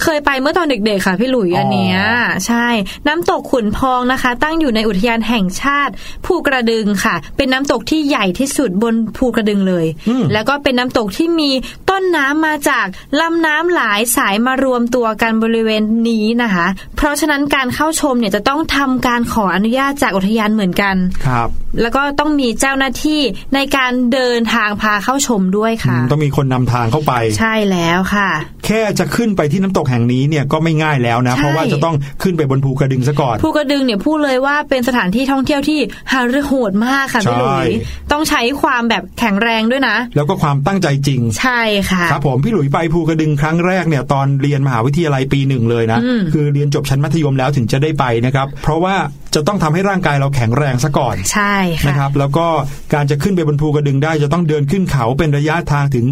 [0.03, 1.99] เคยไปเมื่อตอนเด็กๆค่ะพี่หลุยอ๋ออัอันเนี้ย
[2.47, 2.67] ใช่
[3.07, 5.93] น้ำตกขุนพองนะคะ ตั้งอยู่ในอุทยานแห่งชาติ
[6.25, 11.49] ภูกระดึงค่ะ เป็นน้ำตกที่ใหญ่ที่สุดบนภูกระดึงเลยอืมแล้วก็เป็นน้ำตกที่มี
[11.89, 12.85] ต้นน้ำมาจาก
[13.19, 20.95] ลำน้ำหลายสายมารวมตัวกันบริเวณนี้นะคะ เพราะฉะนั้นการเข้าชมเนี่ยจะต้องทำการขออนุญาตจากอุทยานเหมือนกัน
[21.27, 21.49] ครับ
[21.81, 23.21] แล้วก็ต้องมีเจ้าหน้าที่
[23.55, 28.29] ในการเดินทางพาเข้าชมด้วยอืค่ะมต้องมีคนนำทางเข้าไปไป ใช่แล้วค่ะ
[28.65, 35.79] แค่จะขึ้นไปที่น้ำตกแห่งนี้เนี่ยก็ไม่ง่ายแล้วนะใช่เพราะว่าจะต้องขึ้นไปบนภูกระดึงซะก่อน ภูกระดึงเนี่ยพูดเลยว่าเป็นสถานที่ท่องเที่ยวที่
[36.11, 37.63] หาเรือโหดมากค่ะพี่หลุยใช่
[38.11, 48.95] ต้องใช้ความแบบแข็งแรงด้วยนะ แล้วก็ความตั้งใจจริง ใช่ค่ะครับผมพี่หลุยไปภูกระดึงครั้งแรกเนี่ยตอนเรียนมหาวิทยาลัยปีหนึ่งเลยนะอืมคือเรียนจบชั้นมัธยมแล้วถึงจะได้ไปนะครับ เพราะว่า
[49.35, 52.47] จะต้องทำให้ร่างกายเราแข็งแรงซะก่อน ใช่ค่ะนะครับ แล้วก็
[52.93, 56.05] การจะขึ้นไปบนภูกระดึงได้จะต้องเดินขึ้นเขาเป็นระยะทางถึง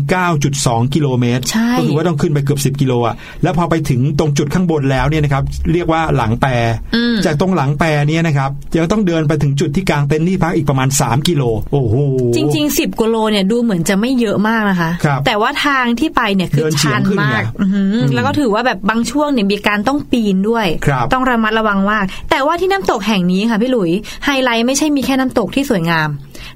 [0.44, 6.50] 9.2กิโลเมตรใช่ก็คือว่าต้องขึ้นไปเกือบ10กิโลอะแล้วพอไปถึงตรงจุดข้างบนแล้วเนี่ยนะครับเรียกว่าหลังแปร
[6.96, 11.96] อืมจากตรงหลังแปรเนี่ยนะครับจะต้องเดินไปถึงจุดที่กลางเต็นท์ที่พักอีกประมาณ 3 กิโลโอ้โห
[12.36, 23.92] จริง ๆ 10กิโลเนี่ยดูเหมือนจะไม่เยอะมากนะคะครับแต่ว่าทางที่ไปเนี่ยคือเดินเฉียชังนขึ้นมากไงอื้อหืออมแล้วก็ถือว่าแบบบางช่วงเนี่ยมีการต้องปีนด้วยครับต้องระมัดระวังมาก แต่ว่าที่น้ำตกแห่งนี้ค่ะพี่หลุย
[24.26, 26.10] ไฮไลท์ไม่ใช่มีแค่น้ำตกที่สวยงาม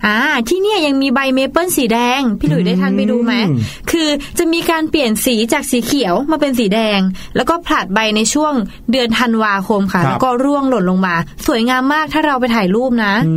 [0.06, 0.18] อ่า
[0.48, 3.58] ที่เนี่ยยังมีใบเมเปิลสีแดง พี่หลุยได้ทันไปดูไหมอืม
[3.92, 7.00] คือจะมีการเปลี่ยนสีจากสีเขียวมาเป็นสีแดง
[7.36, 8.54] แล้วก็ผลัดใบในช่วง
[8.92, 11.16] เดือนธันวาคมค่ะครับแล้วก็ร่วงหล่นลงมา
[11.48, 13.34] สวยงามมากถ้าเราไปถ่ายรูปนะอื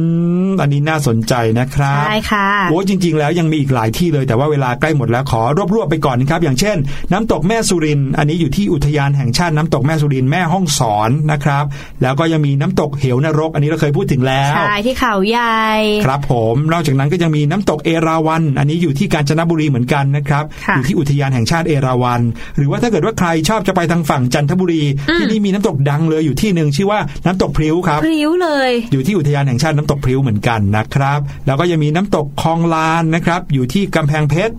[0.49, 6.77] มอันนี้น่าสนใจนะครับใช่ค่ะโอ้จริง ๆ แล้วยังมีอีกหลายที่เลยแต่ว่าเวลาใกล้หมดแล้วขอรวบรวบไปก่อนนะครับ อย่างเช่น
[7.13, 11.65] น้ำตกแม่สุรินทร์อันนี้อยู่ที่อุทยานแห่งชาติน้ำตกแม่สุรินทร์แม่ฮ่องสอนนะครับ
[12.03, 15.65] แล้วก็ยังมีน้ำตกเหวนรก อันนี้เราเคยพูดถึงแล้วใช่ที่เขาใหญ่
[16.07, 22.21] ครับผมนอกจากนั้นก็ยังมีน้ำตกเอราวัณอันนี้อยู่ที่กาญจนบุรีเหมือนกันนะครับค่ะอยู่ที่อุทยานแห่งชาติเอราวัณ
[22.57, 24.83] หรือว่าถ้าเกิดว่าใครชอบจะไปทางฝั่งจันทบุรี
[25.19, 34.55] ที่นี่มีน้ำตกดังเลยอยู่ที่หนึ่งชื่อว่าน้ำตกพริ้วครับพริ้วเลย อยู่ที่อุทยานแห่งชาติน้ำตกพริ้วเหมือนกันนะครับ แล้วก็ยังมีน้ำตกคลองลานนะครับ อยู่ที่กำแพงเพชร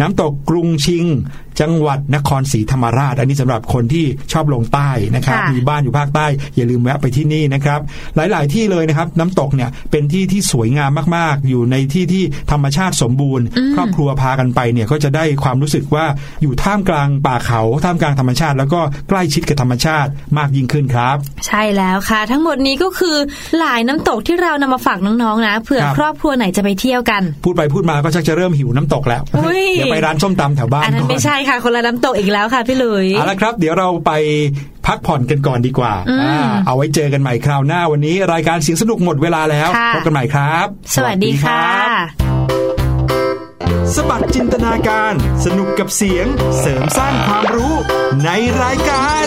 [0.00, 1.04] น้ำตกกรุงชิง
[1.60, 7.80] จังหวัดนครศรีธรรมราช อันนี้สำหรับคนที่ชอบลงใต้นะครับค่ะมีบ้านอยู่ภาคใต้ อย่าลืมแวะไปที่นี่นะครับ
[8.16, 16.04] หลาย ๆ ที่เลยนะครับ น้ำตกเนี่ยเป็นที่ที่สวยงามมาก ๆ อยู่ในที่ที่ธรรมชาติสมบูรณ์ ครอบครัวพากันไปเนี่ยก็จะได้ความรู้สึกว่า
[16.42, 23.16] อยู่ท่ามกลางป่าเขาท่ามกลางธรรมชาติ แล้วก็ใกล้ชิดกับธรรมชาติมากยิ่งขึ้นครับ ใช่แล้วค่ะ ทั้งหมดนี้ก็คือ
[23.58, 34.12] หลายน้ำตกที่เรานำมาฝากน้อง ๆ นะเผื่อครับครอบครัวไหนจะไปเที่ยวกัน พูดไปพูดมาก็ชักจะเริ่มหิวน้ำตกแล้วอุ๊ยเดี๋ยวไปร้านส้มตำแถวบ้านอันนั้นก่ไม่ใช่ค่ะ คนละน้ำตกอีกแล้วค่ะพี่หลุยเอาละครับ เดี๋ยวเราไป
[34.86, 41.62] พักผ่อนกันก่อนดีกว่าอืมอ่า เอาไว้เจอกันใหม่คราวหน้าวันนี้รายการเสียงสนุกหมดเวลาแล้วค่ะพบกันใหม่ครับ สวัสดีค่ะ
[43.94, 45.12] สบัดจินตนาการ
[45.44, 46.26] สนุกกับเสียง
[46.60, 47.74] เสริมสร้างความรู้
[48.24, 48.30] ใน
[48.62, 49.26] รายการ